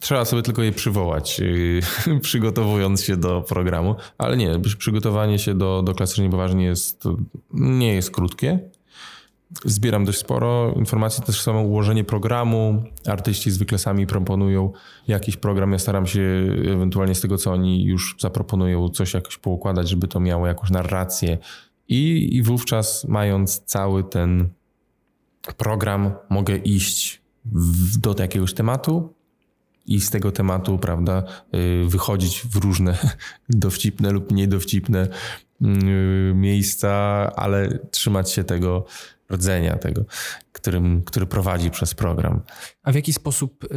Trzeba 0.00 0.24
sobie 0.24 0.42
tylko 0.42 0.62
je 0.62 0.72
przywołać, 0.72 1.40
y, 1.40 1.80
przygotowując 2.20 3.02
się 3.02 3.16
do 3.16 3.40
programu, 3.40 3.94
ale 4.18 4.36
nie, 4.36 4.60
przygotowanie 4.78 5.38
się 5.38 5.54
do, 5.54 5.82
do 5.82 5.94
klasycznie 5.94 6.30
poważnie 6.30 6.64
jest, 6.64 7.04
nie 7.52 7.94
jest 7.94 8.10
krótkie. 8.10 8.58
Zbieram 9.64 10.04
dość 10.04 10.18
sporo 10.18 10.72
informacji, 10.76 11.22
też 11.22 11.42
samo 11.42 11.60
ułożenie 11.60 12.04
programu. 12.04 12.82
Artyści 13.06 13.50
zwykle 13.50 13.78
sami 13.78 14.06
proponują 14.06 14.72
jakiś 15.08 15.36
program. 15.36 15.72
Ja 15.72 15.78
staram 15.78 16.06
się 16.06 16.20
ewentualnie 16.72 17.14
z 17.14 17.20
tego, 17.20 17.38
co 17.38 17.52
oni 17.52 17.84
już 17.84 18.16
zaproponują, 18.18 18.88
coś 18.88 19.14
jakoś 19.14 19.38
poukładać, 19.38 19.88
żeby 19.88 20.08
to 20.08 20.20
miało 20.20 20.46
jakąś 20.46 20.70
narrację. 20.70 21.38
I, 21.88 22.28
i 22.36 22.42
wówczas, 22.42 23.04
mając 23.08 23.60
cały 23.64 24.04
ten 24.04 24.48
program, 25.56 26.12
mogę 26.30 26.56
iść 26.56 27.22
w, 27.44 27.98
do 27.98 28.14
jakiegoś 28.18 28.54
tematu, 28.54 29.14
i 29.86 30.00
z 30.00 30.10
tego 30.10 30.32
tematu, 30.32 30.78
prawda, 30.78 31.22
y, 31.54 31.88
wychodzić 31.88 32.40
w 32.40 32.56
różne 32.56 32.98
dowcipne 33.48 34.10
lub 34.10 34.32
niedowcipne 34.32 35.08
y, 35.62 35.66
miejsca, 36.34 36.90
ale 37.36 37.78
trzymać 37.90 38.30
się 38.30 38.44
tego 38.44 38.84
rdzenia, 39.32 39.76
tego, 39.76 40.04
którym, 40.52 41.02
który 41.02 41.26
prowadzi 41.26 41.70
przez 41.70 41.94
program. 41.94 42.40
A 42.82 42.92
w 42.92 42.94
jaki 42.94 43.12
sposób 43.12 43.64
y, 43.64 43.68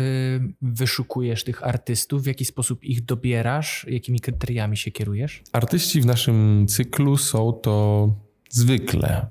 wyszukujesz 0.62 1.43
tych 1.43 1.63
artystów? 1.63 2.23
W 2.23 2.25
jaki 2.25 2.45
sposób 2.45 2.83
ich 2.83 3.05
dobierasz? 3.05 3.86
Jakimi 3.89 4.19
kryteriami 4.19 4.77
się 4.77 4.91
kierujesz? 4.91 5.43
Artyści 5.51 6.01
w 6.01 6.05
naszym 6.05 6.65
cyklu 6.67 7.17
są 7.17 7.53
to 7.53 8.10
zwykle 8.49 9.27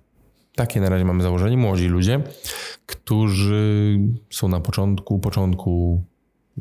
takie 0.57 0.81
na 0.81 0.88
razie 0.88 1.05
mamy 1.05 1.22
założenie, 1.22 1.57
młodzi 1.57 1.88
ludzie, 1.88 2.20
którzy 2.87 3.98
są 4.31 4.48
na 4.48 4.61
początku, 4.61 5.18
początku 5.18 6.05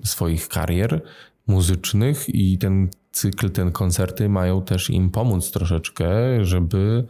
swoich 0.03 0.47
karier 0.47 1.01
muzycznych 1.47 2.29
i 2.29 2.57
ten 2.57 2.89
cykl, 3.11 3.49
ten 3.49 3.71
koncerty 3.71 4.29
mają 4.29 4.61
też 4.61 4.89
im 4.89 5.09
pomóc 5.09 5.51
troszeczkę, 5.51 6.05
żeby 6.45 7.05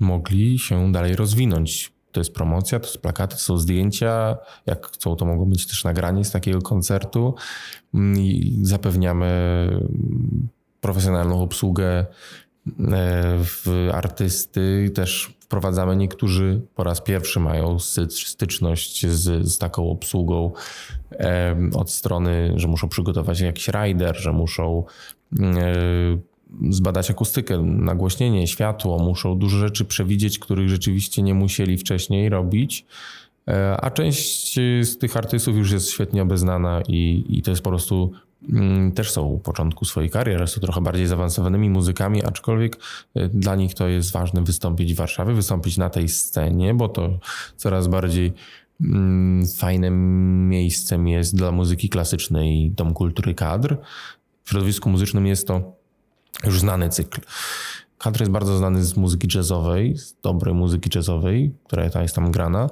mogli 0.00 0.58
się 0.58 0.92
dalej 0.92 1.16
rozwinąć. 1.16 1.92
To 2.12 2.20
jest 2.20 2.34
promocja, 2.34 2.80
to 2.80 2.88
są 2.88 3.00
plakaty, 3.00 3.36
to 3.36 3.42
są 3.42 3.58
zdjęcia. 3.58 4.36
Jak 4.66 4.86
chcą, 4.86 5.16
to 5.16 5.24
mogą 5.24 5.44
być 5.44 5.66
też 5.66 5.84
nagranie 5.84 6.24
z 6.24 6.30
takiego 6.30 6.62
koncertu. 6.62 7.34
I 8.16 8.58
zapewniamy 8.62 9.28
profesjonalną 10.80 11.42
obsługę 11.42 11.88
e, 11.98 12.06
w 13.38 13.88
artysty. 13.92 14.90
Też 14.94 15.36
wprowadzamy 15.40 15.96
niektórzy 15.96 16.60
po 16.74 16.84
raz 16.84 17.00
pierwszy 17.00 17.40
mają 17.40 17.78
styczność 18.08 19.06
z, 19.06 19.48
z 19.48 19.58
taką 19.58 19.90
obsługą 19.90 20.52
od 21.74 21.90
strony, 21.90 22.52
że 22.56 22.68
muszą 22.68 22.88
przygotować 22.88 23.40
jakiś 23.40 23.68
rider, 23.68 24.16
że 24.16 24.32
muszą 24.32 24.84
zbadać 26.70 27.10
akustykę, 27.10 27.62
nagłośnienie, 27.62 28.46
światło, 28.46 28.98
muszą 28.98 29.38
dużo 29.38 29.58
rzeczy 29.58 29.84
przewidzieć, 29.84 30.38
których 30.38 30.68
rzeczywiście 30.68 31.22
nie 31.22 31.34
musieli 31.34 31.78
wcześniej 31.78 32.28
robić. 32.28 32.86
E, 33.48 33.76
a 33.80 33.90
część 33.90 34.54
z 34.82 34.98
tych 34.98 35.16
artystów 35.16 35.56
już 35.56 35.72
jest 35.72 35.90
świetnie 35.90 36.22
obeznana 36.22 36.82
i, 36.88 37.24
i 37.28 37.42
to 37.42 37.50
jest 37.50 37.62
po 37.62 37.70
prostu 37.70 38.12
mm, 38.48 38.92
też 38.92 39.10
są 39.10 39.22
u 39.22 39.38
początku 39.38 39.84
swojej 39.84 40.10
kariery, 40.10 40.46
są 40.46 40.60
trochę 40.60 40.80
bardziej 40.80 41.06
zaawansowanymi 41.06 41.70
muzykami, 41.70 42.24
aczkolwiek 42.24 42.76
e, 43.14 43.28
dla 43.28 43.56
nich 43.56 43.74
to 43.74 43.88
jest 43.88 44.12
ważne 44.12 44.42
wystąpić 44.42 44.94
w 44.94 44.96
Warszawie, 44.96 45.34
wystąpić 45.34 45.76
na 45.76 45.90
tej 45.90 46.08
scenie, 46.08 46.74
bo 46.74 46.88
to 46.88 47.18
coraz 47.56 47.88
bardziej 47.88 48.32
mm, 48.80 49.46
fajnym 49.46 50.48
miejscem 50.48 51.08
jest 51.08 51.36
dla 51.36 51.52
muzyki 51.52 51.88
klasycznej 51.88 52.70
Dom 52.70 52.94
Kultury 52.94 53.34
Kadr. 53.34 53.76
W 54.44 54.50
środowisku 54.50 54.90
muzycznym 54.90 55.26
jest 55.26 55.46
to 55.46 55.76
już 56.44 56.60
znany 56.60 56.88
cykl. 56.88 57.20
Country 57.98 58.22
jest 58.22 58.32
bardzo 58.32 58.58
znany 58.58 58.84
z 58.84 58.96
muzyki 58.96 59.28
jazzowej, 59.38 59.96
z 59.96 60.14
dobrej 60.22 60.54
muzyki 60.54 60.90
jazzowej, 60.94 61.54
która 61.64 62.02
jest 62.02 62.14
tam 62.14 62.30
grana, 62.30 62.70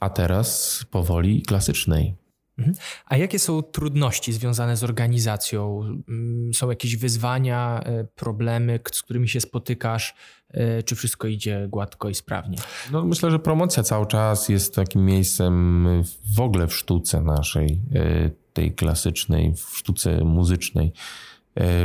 a 0.00 0.10
teraz 0.10 0.80
powoli 0.90 1.42
klasycznej. 1.42 2.14
Mhm. 2.58 2.76
A 3.06 3.16
jakie 3.16 3.38
są 3.38 3.62
trudności 3.62 4.32
związane 4.32 4.76
z 4.76 4.84
organizacją? 4.84 5.80
Mm, 6.08 6.54
są 6.54 6.70
jakieś 6.70 6.96
wyzwania, 6.96 7.80
e, 7.84 8.04
problemy, 8.04 8.80
z 8.92 9.02
którymi 9.02 9.28
się 9.28 9.40
spotykasz? 9.40 10.14
E, 10.50 10.82
czy 10.82 10.96
wszystko 10.96 11.28
idzie 11.28 11.66
gładko 11.68 12.08
i 12.08 12.14
sprawnie? 12.14 12.58
No, 12.92 13.04
myślę, 13.04 13.30
że 13.30 13.38
promocja 13.38 13.82
cały 13.82 14.06
czas 14.06 14.48
jest 14.48 14.74
takim 14.74 15.04
miejscem 15.04 15.86
w 16.34 16.40
ogóle 16.40 16.66
w 16.66 16.74
sztuce 16.74 17.20
naszej, 17.20 17.80
e, 17.94 18.30
tej 18.52 18.74
klasycznej, 18.74 19.54
w 19.56 19.78
sztuce 19.78 20.24
muzycznej 20.24 20.92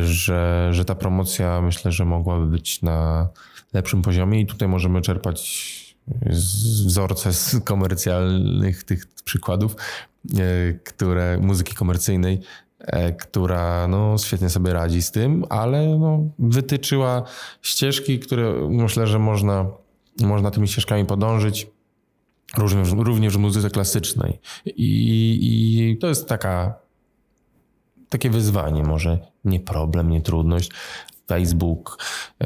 że, 0.01 0.69
że 0.71 0.85
ta 0.85 0.95
promocja 0.95 1.61
myślę, 1.61 1.91
że 1.91 2.05
mogłaby 2.05 2.45
być 2.45 2.81
na 2.81 3.29
lepszym 3.73 4.01
poziomie 4.01 4.41
i 4.41 4.45
tutaj 4.45 4.67
możemy 4.67 5.01
czerpać 5.01 5.71
wzorce 6.85 7.33
z 7.33 7.59
komercjalnych 7.63 8.83
tych 8.83 9.05
przykładów, 9.23 9.75
e, 9.75 10.73
które 10.73 11.37
muzyki 11.37 11.75
komercyjnej, 11.75 12.39
e, 12.79 13.13
która 13.13 13.87
no, 13.87 14.15
świetnie 14.17 14.49
sobie 14.49 14.73
radzi 14.73 15.01
z 15.01 15.11
tym, 15.11 15.45
ale 15.49 15.97
no, 15.97 16.29
wytyczyła 16.39 17.23
ścieżki, 17.61 18.19
które 18.19 18.69
myślę, 18.69 19.07
że 19.07 19.19
można, 19.19 19.65
można 20.21 20.51
tymi 20.51 20.67
ścieżkami 20.67 21.05
podążyć. 21.05 21.67
Również, 22.57 22.91
również 22.91 23.33
w 23.33 23.39
muzyce 23.39 23.69
klasycznej. 23.69 24.39
I, 24.65 25.39
I 25.41 25.97
to 25.97 26.07
jest 26.07 26.27
taka 26.27 26.73
takie 28.11 28.29
wyzwanie, 28.29 28.83
może 28.83 29.19
nie 29.45 29.59
problem, 29.59 30.09
nie 30.09 30.21
trudność. 30.21 30.71
Facebook, 31.27 31.97
y, 32.43 32.45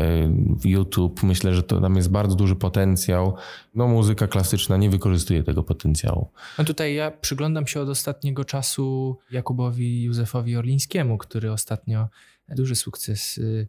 YouTube, 0.69 1.23
myślę, 1.23 1.54
że 1.54 1.63
to 1.63 1.82
tam 1.82 1.95
jest 1.95 2.10
bardzo 2.10 2.36
duży 2.36 2.56
potencjał. 2.56 3.36
No, 3.75 3.88
muzyka 3.88 4.28
klasyczna 4.28 4.78
nie 4.78 4.89
wykorzystuje 4.89 5.43
tego 5.43 5.63
potencjału. 5.63 6.32
No 6.58 6.63
tutaj 6.63 6.95
ja 6.95 7.12
przyglądam 7.12 7.67
się 7.67 7.82
od 7.82 7.89
ostatniego 7.89 8.45
czasu 8.45 9.17
Jakubowi 9.32 10.04
Józefowi 10.04 10.56
Orlińskiemu, 10.56 11.17
który 11.17 11.51
ostatnio 11.51 12.08
duży 12.49 12.75
sukces 12.75 13.38
y, 13.38 13.67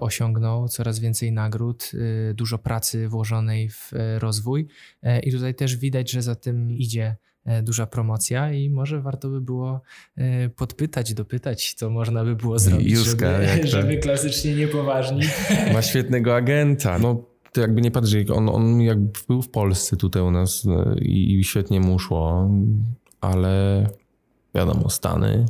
osiągnął, 0.00 0.68
coraz 0.68 0.98
więcej 0.98 1.32
nagród, 1.32 1.90
y, 1.94 2.34
dużo 2.34 2.58
pracy 2.58 3.08
włożonej 3.08 3.70
w 3.70 3.92
rozwój. 4.18 4.68
I 5.22 5.32
tutaj 5.32 5.54
też 5.54 5.76
widać, 5.76 6.10
że 6.10 6.22
za 6.22 6.34
tym 6.34 6.72
idzie 6.72 7.16
duża 7.62 7.86
promocja 7.86 8.52
i 8.52 8.70
może 8.70 9.00
warto 9.00 9.28
by 9.28 9.40
było 9.40 9.80
e, 10.16 10.48
podpytać, 10.48 11.14
dopytać, 11.14 11.74
co 11.74 11.90
można 11.90 12.24
by 12.24 12.36
było 12.36 12.58
zrobić, 12.58 12.92
Juska, 12.92 13.46
żeby, 13.46 13.66
żeby 13.66 13.96
klasycznie 13.96 14.54
niepoważni. 14.54 15.22
Ma 15.74 15.82
świetnego 15.82 16.36
agenta. 16.36 16.98
No, 16.98 17.24
to 17.52 17.60
jakby 17.60 17.80
nie 17.80 17.90
patrzeć, 17.90 18.30
on, 18.30 18.48
on 18.48 18.80
jakby 18.80 19.18
był 19.28 19.42
w 19.42 19.50
Polsce 19.50 19.96
tutaj 19.96 20.22
u 20.22 20.30
nas 20.30 20.66
e, 20.66 20.98
i, 20.98 21.38
i 21.38 21.44
świetnie 21.44 21.80
mu 21.80 21.98
szło, 21.98 22.50
ale 23.20 23.86
wiadomo, 24.54 24.90
Stany 24.90 25.46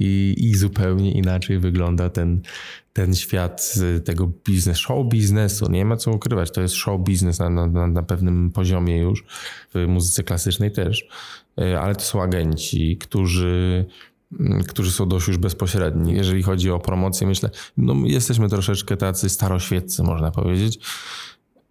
i, 0.00 0.34
i 0.38 0.54
zupełnie 0.54 1.12
inaczej 1.12 1.58
wygląda 1.58 2.10
ten, 2.10 2.42
ten 2.92 3.14
świat 3.14 3.74
tego 4.04 4.30
biznes, 4.46 4.78
show 4.78 5.08
biznesu. 5.08 5.70
Nie 5.70 5.84
ma 5.84 5.96
co 5.96 6.10
ukrywać, 6.10 6.50
to 6.50 6.60
jest 6.60 6.74
show 6.74 7.00
biznes 7.00 7.38
na, 7.38 7.50
na, 7.50 7.86
na 7.86 8.02
pewnym 8.02 8.50
poziomie 8.50 8.98
już, 8.98 9.24
w 9.74 9.86
muzyce 9.88 10.22
klasycznej 10.22 10.72
też, 10.72 11.08
e, 11.60 11.80
ale 11.80 11.94
to 11.94 12.02
są 12.02 12.22
agenci, 12.22 12.96
którzy 12.96 13.84
którzy 14.68 14.92
są 14.92 15.08
dość 15.08 15.28
już 15.28 15.38
bezpośredni. 15.38 16.12
Jeżeli 16.12 16.42
chodzi 16.42 16.70
o 16.70 16.78
promocję, 16.78 17.26
myślę, 17.26 17.50
no 17.76 17.94
jesteśmy 18.04 18.48
troszeczkę 18.48 18.96
tacy 18.96 19.28
staroświeccy, 19.28 20.02
można 20.02 20.30
powiedzieć. 20.30 20.78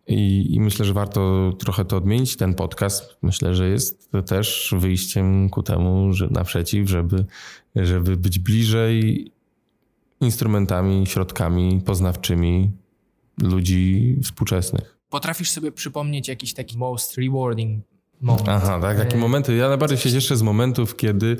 I, 0.07 0.53
I, 0.55 0.59
myślę, 0.59 0.85
że 0.85 0.93
warto 0.93 1.53
trochę 1.59 1.85
to 1.85 1.97
odmienić. 1.97 2.37
Ten 2.37 2.53
podcast 2.53 3.17
myślę, 3.21 3.55
że 3.55 3.69
jest 3.69 4.11
też 4.25 4.75
wyjściem 4.77 5.49
ku 5.49 5.63
temu, 5.63 6.13
że 6.13 6.27
naprzeciw, 6.31 6.89
żeby, 6.89 7.25
żeby 7.75 8.17
być 8.17 8.39
bliżej 8.39 9.31
instrumentami, 10.21 11.07
środkami 11.07 11.81
poznawczymi 11.85 12.71
ludzi 13.41 14.15
współczesnych. 14.23 14.97
Potrafisz 15.09 15.49
sobie 15.49 15.71
przypomnieć 15.71 16.27
jakiś 16.27 16.53
taki 16.53 16.77
most 16.77 17.17
rewarding 17.17 17.83
moment? 18.21 18.49
Aha, 18.49 18.79
tak, 18.81 18.97
takie 18.97 19.17
momenty. 19.17 19.55
Ja 19.55 19.67
najbardziej 19.67 19.97
się 19.97 20.11
cieszę 20.11 20.37
z 20.37 20.41
momentów, 20.41 20.95
kiedy 20.95 21.37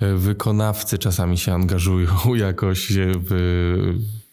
e, 0.00 0.14
wykonawcy 0.14 0.98
czasami 0.98 1.38
się 1.38 1.52
angażują 1.52 2.10
jakoś 2.46 2.92
w, 3.18 3.28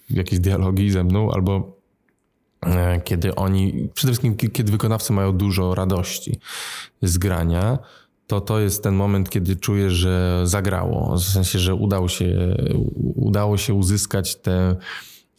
w 0.09 0.15
jakieś 0.15 0.39
dialogi 0.39 0.91
ze 0.91 1.03
mną, 1.03 1.31
albo 1.31 1.55
e, 1.57 1.84
kiedy 3.03 3.35
oni, 3.35 3.89
przede 3.93 4.13
wszystkim 4.13 4.51
kiedy 4.51 4.71
wykonawcy 4.71 5.13
mają 5.13 5.31
dużo 5.31 5.75
radości 5.75 6.39
z 7.01 7.17
grania, 7.17 7.79
to 8.27 8.41
to 8.41 8.59
jest 8.59 8.83
ten 8.83 8.95
moment, 8.95 9.29
kiedy 9.29 9.55
czuję, 9.55 9.89
że 9.89 10.41
zagrało. 10.43 11.17
W 11.17 11.23
sensie, 11.23 11.59
że 11.59 11.75
udało 11.75 12.09
się, 12.09 12.55
udało 13.15 13.57
się 13.57 13.73
uzyskać 13.73 14.35
tę 14.35 14.75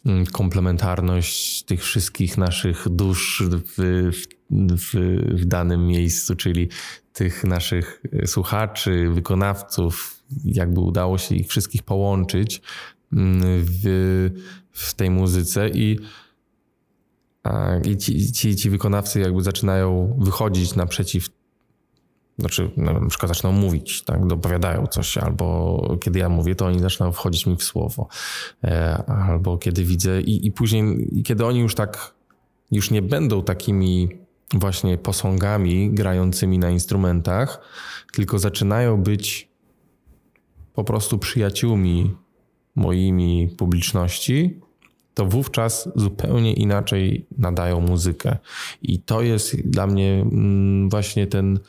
mm, 0.05 0.25
komplementarność 0.25 1.63
tych 1.63 1.83
wszystkich 1.83 2.37
naszych 2.37 2.89
dusz 2.89 3.43
w, 3.49 4.11
w, 4.77 4.93
w 5.41 5.45
danym 5.45 5.87
miejscu, 5.87 6.35
czyli 6.35 6.69
tych 7.13 7.43
naszych 7.43 8.01
słuchaczy, 8.25 9.09
wykonawców, 9.09 10.23
jakby 10.45 10.79
udało 10.79 11.17
się 11.17 11.35
ich 11.35 11.47
wszystkich 11.47 11.83
połączyć 11.83 12.61
mm, 13.13 13.41
w, 13.43 14.29
w 14.71 14.93
tej 14.93 15.09
muzyce 15.09 15.69
i 15.69 15.99
i 17.85 17.97
ci, 17.97 18.31
ci, 18.31 18.55
ci 18.55 18.69
wykonawcy 18.69 19.19
jakby 19.19 19.43
zaczynają 19.43 20.17
wychodzić 20.19 20.75
naprzeciw 20.75 21.29
znaczy, 22.39 22.71
no, 22.77 22.99
na 22.99 23.09
przykład 23.09 23.29
zaczną 23.29 23.51
mówić, 23.51 24.03
tak, 24.03 24.27
dopowiadają 24.27 24.87
coś, 24.87 25.17
albo 25.17 25.97
kiedy 26.01 26.19
ja 26.19 26.29
mówię, 26.29 26.55
to 26.55 26.65
oni 26.65 26.79
zaczynają 26.79 27.11
wchodzić 27.11 27.45
mi 27.45 27.55
w 27.55 27.63
słowo, 27.63 28.07
e, 28.63 29.03
albo 29.07 29.57
kiedy 29.57 29.83
widzę 29.83 30.21
i, 30.21 30.47
i 30.47 30.51
później, 30.51 31.07
kiedy 31.25 31.45
oni 31.45 31.59
już 31.59 31.75
tak, 31.75 32.13
już 32.71 32.91
nie 32.91 33.01
będą 33.01 33.43
takimi 33.43 34.09
właśnie 34.53 34.97
posągami 34.97 35.89
grającymi 35.93 36.59
na 36.59 36.69
instrumentach, 36.69 37.61
tylko 38.13 38.39
zaczynają 38.39 39.03
być 39.03 39.49
po 40.73 40.83
prostu 40.83 41.17
przyjaciółmi 41.17 42.15
moimi 42.75 43.47
publiczności, 43.57 44.61
to 45.17 45.25
wówczas 45.25 45.89
zupełnie 45.95 46.53
inaczej 46.53 47.25
nadają 47.37 47.81
muzykę. 47.81 48.37
I 48.81 48.99
to 48.99 49.21
jest 49.21 49.69
dla 49.69 49.87
mnie 49.87 50.25
mm, 50.31 50.89
właśnie 50.89 51.27
ten 51.27 51.59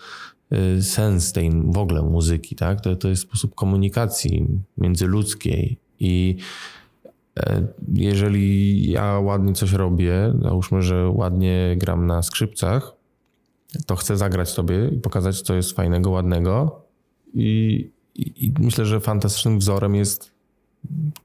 Y, 0.52 0.82
sens 0.82 1.32
tej 1.32 1.50
w 1.64 1.78
ogóle 1.78 2.02
muzyki, 2.02 2.56
tak? 2.56 2.80
To, 2.80 2.96
to 2.96 3.08
jest 3.08 3.22
sposób 3.22 3.54
komunikacji 3.54 4.46
międzyludzkiej 4.78 5.78
i 6.00 6.36
e, 7.40 7.66
jeżeli 7.94 8.90
ja 8.90 9.18
ładnie 9.18 9.52
coś 9.52 9.72
robię, 9.72 10.34
załóżmy, 10.42 10.82
że 10.82 11.08
ładnie 11.08 11.74
gram 11.76 12.06
na 12.06 12.22
skrzypcach, 12.22 12.92
to 13.86 13.96
chcę 13.96 14.16
zagrać 14.16 14.48
sobie 14.48 14.88
i 14.88 14.98
pokazać, 14.98 15.40
co 15.40 15.54
jest 15.54 15.72
fajnego, 15.72 16.10
ładnego. 16.10 16.82
I, 17.34 17.90
i, 18.14 18.46
i 18.46 18.52
myślę, 18.58 18.84
że 18.86 19.00
fantastycznym 19.00 19.58
wzorem 19.58 19.94
jest 19.94 20.37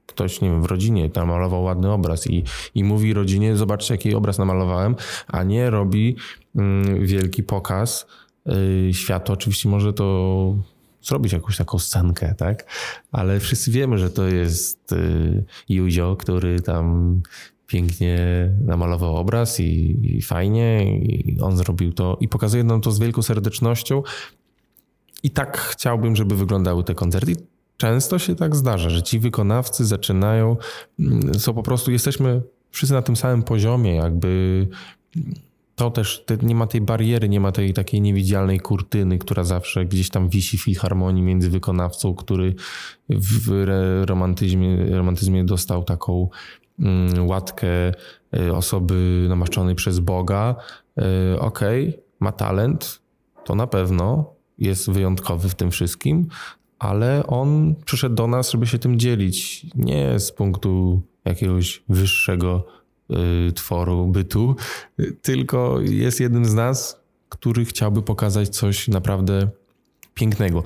ktoś, 0.06 0.40
nie 0.40 0.50
wiem, 0.50 0.62
w 0.62 0.66
rodzinie 0.66 1.10
namalował 1.14 1.62
ładny 1.62 1.92
obraz 1.92 2.26
i, 2.26 2.44
i 2.74 2.84
mówi 2.84 3.14
rodzinie, 3.14 3.56
zobaczcie, 3.56 3.94
jaki 3.94 4.14
obraz 4.14 4.38
namalowałem, 4.38 4.96
a 5.26 5.42
nie 5.42 5.70
robi 5.70 6.16
mm, 6.54 7.06
wielki 7.06 7.42
pokaz 7.42 8.06
Y, 8.52 8.94
świat 8.94 9.30
oczywiście 9.30 9.68
może 9.68 9.92
to 9.92 10.56
zrobić 11.02 11.32
jakąś 11.32 11.56
taką 11.56 11.78
scenkę, 11.78 12.34
tak? 12.34 12.70
Ale 13.12 13.40
wszyscy 13.40 13.70
wiemy, 13.70 13.98
że 13.98 14.10
to 14.10 14.26
jest 14.26 14.92
y, 14.92 15.44
Juzio, 15.68 16.16
który 16.16 16.60
tam 16.60 17.20
pięknie 17.66 18.18
namalował 18.60 19.16
obraz 19.16 19.60
i, 19.60 20.00
i, 20.16 20.22
fajnie 20.22 20.96
i 20.98 21.40
on 21.40 21.56
zrobił 21.56 21.92
to 21.92 22.16
i 22.20 22.28
pokazuje 22.28 22.64
nam 22.64 22.80
to 22.80 22.90
z 22.90 22.98
wielką 22.98 23.22
serdecznością 23.22 24.02
i 25.22 25.30
tak 25.30 25.58
chciałbym, 25.58 26.16
żeby 26.16 26.36
wyglądały 26.36 26.84
te 26.84 26.94
koncerty. 26.94 27.36
Często 27.76 28.18
się 28.18 28.34
tak 28.34 28.56
zdarza, 28.56 28.90
że 28.90 29.02
ci 29.02 29.18
wykonawcy 29.18 29.84
zaczynają, 29.84 30.56
mm, 30.98 31.34
są 31.34 31.54
po 31.54 31.62
prostu, 31.62 31.90
jesteśmy 31.90 32.42
wszyscy 32.70 32.94
na 32.94 33.02
tym 33.02 33.16
samym 33.16 33.42
poziomie, 33.42 33.94
jakby 33.94 34.68
to 35.74 35.90
też 35.90 36.24
te, 36.26 36.36
nie 36.36 36.54
ma 36.54 36.66
tej 36.66 36.80
bariery, 36.80 37.28
nie 37.28 37.40
ma 37.40 37.52
tej 37.52 37.72
takiej 37.72 38.00
niewidzialnej 38.00 38.60
kurtyny, 38.60 39.18
która 39.18 39.44
zawsze 39.44 39.84
gdzieś 39.84 40.10
tam 40.10 40.28
wisi 40.28 40.58
w 40.58 40.62
filharmonii 40.62 41.22
między 41.22 41.50
wykonawcą, 41.50 42.14
który 42.14 42.54
w 43.08 43.64
romantyzmie, 44.06 44.84
romantyzmie 44.96 45.44
dostał 45.44 45.84
taką 45.84 46.28
mm, 46.78 47.26
łatkę 47.28 47.92
y, 48.36 48.54
osoby 48.54 49.26
namaszczonej 49.28 49.74
przez 49.74 49.98
Boga. 49.98 50.56
Y, 51.34 51.40
okej, 51.40 51.88
okay, 51.88 52.02
ma 52.20 52.32
talent, 52.32 53.00
to 53.44 53.54
na 53.54 53.66
pewno 53.66 54.34
jest 54.58 54.90
wyjątkowy 54.90 55.48
w 55.48 55.54
tym 55.54 55.70
wszystkim, 55.70 56.28
ale 56.84 57.26
on 57.26 57.74
przyszedł 57.84 58.14
do 58.14 58.26
nas, 58.26 58.50
żeby 58.50 58.66
się 58.66 58.78
tym 58.78 58.98
dzielić. 58.98 59.66
Nie 59.74 60.20
z 60.20 60.32
punktu 60.32 61.02
jakiegoś 61.24 61.82
wyższego 61.88 62.64
Y, 63.10 63.52
tworu, 63.52 64.06
bytu, 64.06 64.56
tylko 65.22 65.80
jest 65.80 66.20
jednym 66.20 66.44
z 66.44 66.54
nas, 66.54 67.00
który 67.28 67.64
chciałby 67.64 68.02
pokazać 68.02 68.48
coś 68.48 68.88
naprawdę 68.88 69.48
pięknego. 70.14 70.62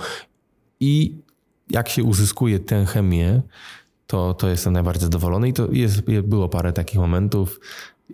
I 0.80 1.14
jak 1.70 1.88
się 1.88 2.04
uzyskuje 2.04 2.58
tę 2.58 2.84
chemię, 2.86 3.42
to, 4.06 4.34
to 4.34 4.48
jestem 4.48 4.72
najbardziej 4.72 5.02
zadowolony 5.02 5.48
i 5.48 5.52
to 5.52 5.68
jest, 5.72 6.00
było 6.22 6.48
parę 6.48 6.72
takich 6.72 6.98
momentów 7.00 7.60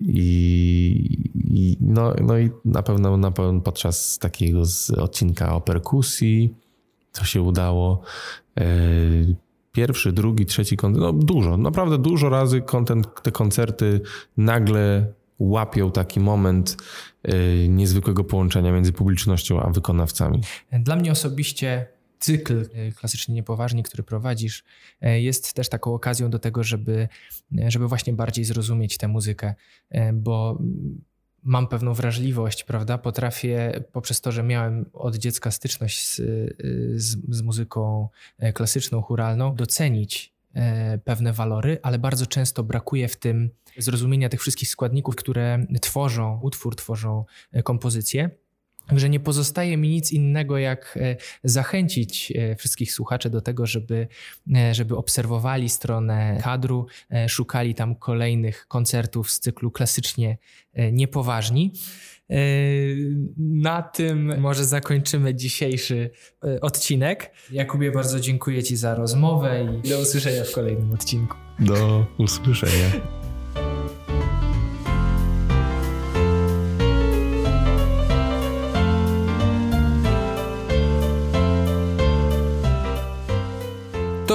i, 0.00 1.18
i 1.34 1.76
no, 1.80 2.14
no 2.22 2.38
i 2.38 2.50
na 2.64 2.82
pewno, 2.82 3.16
na 3.16 3.30
pewno 3.30 3.60
podczas 3.60 4.18
takiego 4.18 4.62
odcinka 4.96 5.54
o 5.54 5.60
perkusji, 5.60 6.54
co 7.14 7.24
się 7.24 7.42
udało, 7.42 8.02
e, 8.58 8.64
pierwszy, 9.72 10.12
drugi, 10.12 10.46
trzeci 10.46 10.76
koncert, 10.76 11.02
no 11.02 11.12
dużo, 11.12 11.56
naprawdę 11.56 11.98
dużo 11.98 12.28
razy 12.28 12.60
kontent, 12.60 13.22
te 13.22 13.30
koncerty 13.30 14.00
nagle 14.36 15.12
łapią 15.38 15.90
taki 15.90 16.20
moment 16.20 16.76
y, 17.28 17.66
niezwykłego 17.68 18.24
połączenia 18.24 18.72
między 18.72 18.92
publicznością 18.92 19.60
a 19.60 19.70
wykonawcami. 19.70 20.40
Dla 20.72 20.96
mnie 20.96 21.12
osobiście 21.12 21.86
cykl 22.18 22.60
y, 22.62 22.92
klasycznie 22.92 23.34
niepoważni, 23.34 23.82
który 23.82 24.02
prowadzisz, 24.02 24.64
jest 25.00 25.52
też 25.52 25.68
taką 25.68 25.94
okazją 25.94 26.30
do 26.30 26.38
tego, 26.38 26.62
żeby, 26.62 27.08
żeby 27.68 27.88
właśnie 27.88 28.12
bardziej 28.12 28.44
zrozumieć 28.44 28.98
tę 28.98 29.08
muzykę, 29.08 29.54
bo 30.12 30.58
mam 31.44 31.66
pewną 31.66 31.94
wrażliwość, 31.94 32.64
prawda? 32.64 32.98
Potrafię 32.98 33.84
poprzez 33.92 34.20
to, 34.20 34.32
że 34.32 34.42
miałem 34.42 34.90
od 34.92 35.16
dziecka 35.16 35.50
styczność 35.50 36.06
z, 36.06 36.16
z, 36.94 37.16
z 37.28 37.42
muzyką 37.42 38.08
e, 38.38 38.52
klasyczną, 38.52 39.02
churalną, 39.02 39.54
docenić 39.54 40.32
e, 40.54 40.98
pewne 40.98 41.32
walory, 41.32 41.78
ale 41.82 41.98
bardzo 41.98 42.26
często 42.26 42.62
brakuje 42.62 43.08
w 43.08 43.16
tym 43.16 43.50
zrozumienia 43.78 44.28
tych 44.28 44.40
wszystkich 44.40 44.68
składników, 44.68 45.16
które 45.16 45.66
tworzą 45.80 46.40
utwór, 46.42 46.76
tworzą 46.76 47.24
e, 47.52 47.62
kompozycję. 47.62 48.30
Także 48.86 49.08
nie 49.08 49.20
pozostaje 49.20 49.76
mi 49.76 49.88
nic 49.88 50.12
innego, 50.12 50.58
jak 50.58 50.98
e, 51.00 51.16
zachęcić 51.44 52.32
e, 52.36 52.56
wszystkich 52.56 52.92
słuchaczy 52.92 53.30
do 53.30 53.40
tego, 53.40 53.66
żeby, 53.66 54.08
e, 54.56 54.74
żeby 54.74 54.96
obserwowali 54.96 55.68
stronę 55.68 56.40
kadru, 56.42 56.86
szukali 57.28 57.74
tam 57.74 57.94
kolejnych 57.94 58.66
koncertów 58.68 59.30
z 59.30 59.40
cyklu 59.40 59.70
klasycznie 59.70 60.38
niepoważni. 60.92 61.72
Na 63.38 63.82
tym 63.82 64.40
może 64.40 64.64
zakończymy 64.64 65.34
dzisiejszy 65.34 66.10
odcinek. 66.60 67.30
Jakubie, 67.52 67.92
bardzo 67.92 68.20
dziękuję 68.20 68.62
Ci 68.62 68.76
za 68.76 68.94
rozmowę 68.94 69.80
i 69.84 69.88
do 69.88 70.00
usłyszenia 70.00 70.44
w 70.44 70.52
kolejnym 70.52 70.92
odcinku. 70.92 71.36
Do 71.58 72.06
usłyszenia. 72.18 73.23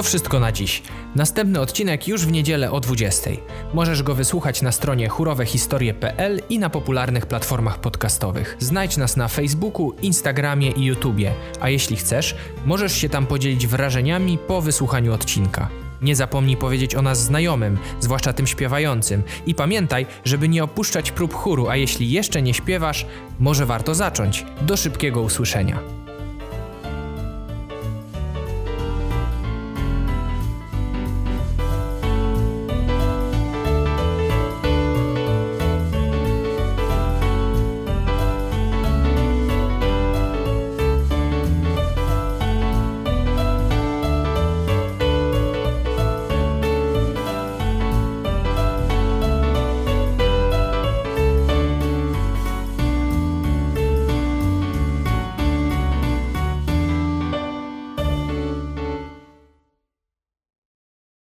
To 0.00 0.04
wszystko 0.04 0.40
na 0.40 0.52
dziś. 0.52 0.82
Następny 1.14 1.60
odcinek 1.60 2.08
już 2.08 2.26
w 2.26 2.32
niedzielę 2.32 2.70
o 2.70 2.80
20. 2.80 3.30
Możesz 3.74 4.02
go 4.02 4.14
wysłuchać 4.14 4.62
na 4.62 4.72
stronie 4.72 5.08
churowehistorie.pl 5.08 6.42
i 6.48 6.58
na 6.58 6.70
popularnych 6.70 7.26
platformach 7.26 7.80
podcastowych. 7.80 8.56
Znajdź 8.58 8.96
nas 8.96 9.16
na 9.16 9.28
Facebooku, 9.28 9.92
Instagramie 10.02 10.70
i 10.70 10.84
YouTubie, 10.84 11.32
a 11.60 11.68
jeśli 11.68 11.96
chcesz, 11.96 12.36
możesz 12.66 12.92
się 12.92 13.08
tam 13.08 13.26
podzielić 13.26 13.66
wrażeniami 13.66 14.38
po 14.38 14.62
wysłuchaniu 14.62 15.14
odcinka. 15.14 15.68
Nie 16.02 16.16
zapomnij 16.16 16.56
powiedzieć 16.56 16.94
o 16.94 17.02
nas 17.02 17.24
znajomym, 17.24 17.78
zwłaszcza 18.00 18.32
tym 18.32 18.46
śpiewającym. 18.46 19.22
I 19.46 19.54
pamiętaj, 19.54 20.06
żeby 20.24 20.48
nie 20.48 20.64
opuszczać 20.64 21.10
prób 21.10 21.34
chóru, 21.34 21.68
a 21.68 21.76
jeśli 21.76 22.10
jeszcze 22.10 22.42
nie 22.42 22.54
śpiewasz, 22.54 23.06
może 23.38 23.66
warto 23.66 23.94
zacząć. 23.94 24.46
Do 24.62 24.76
szybkiego 24.76 25.22
usłyszenia. 25.22 25.99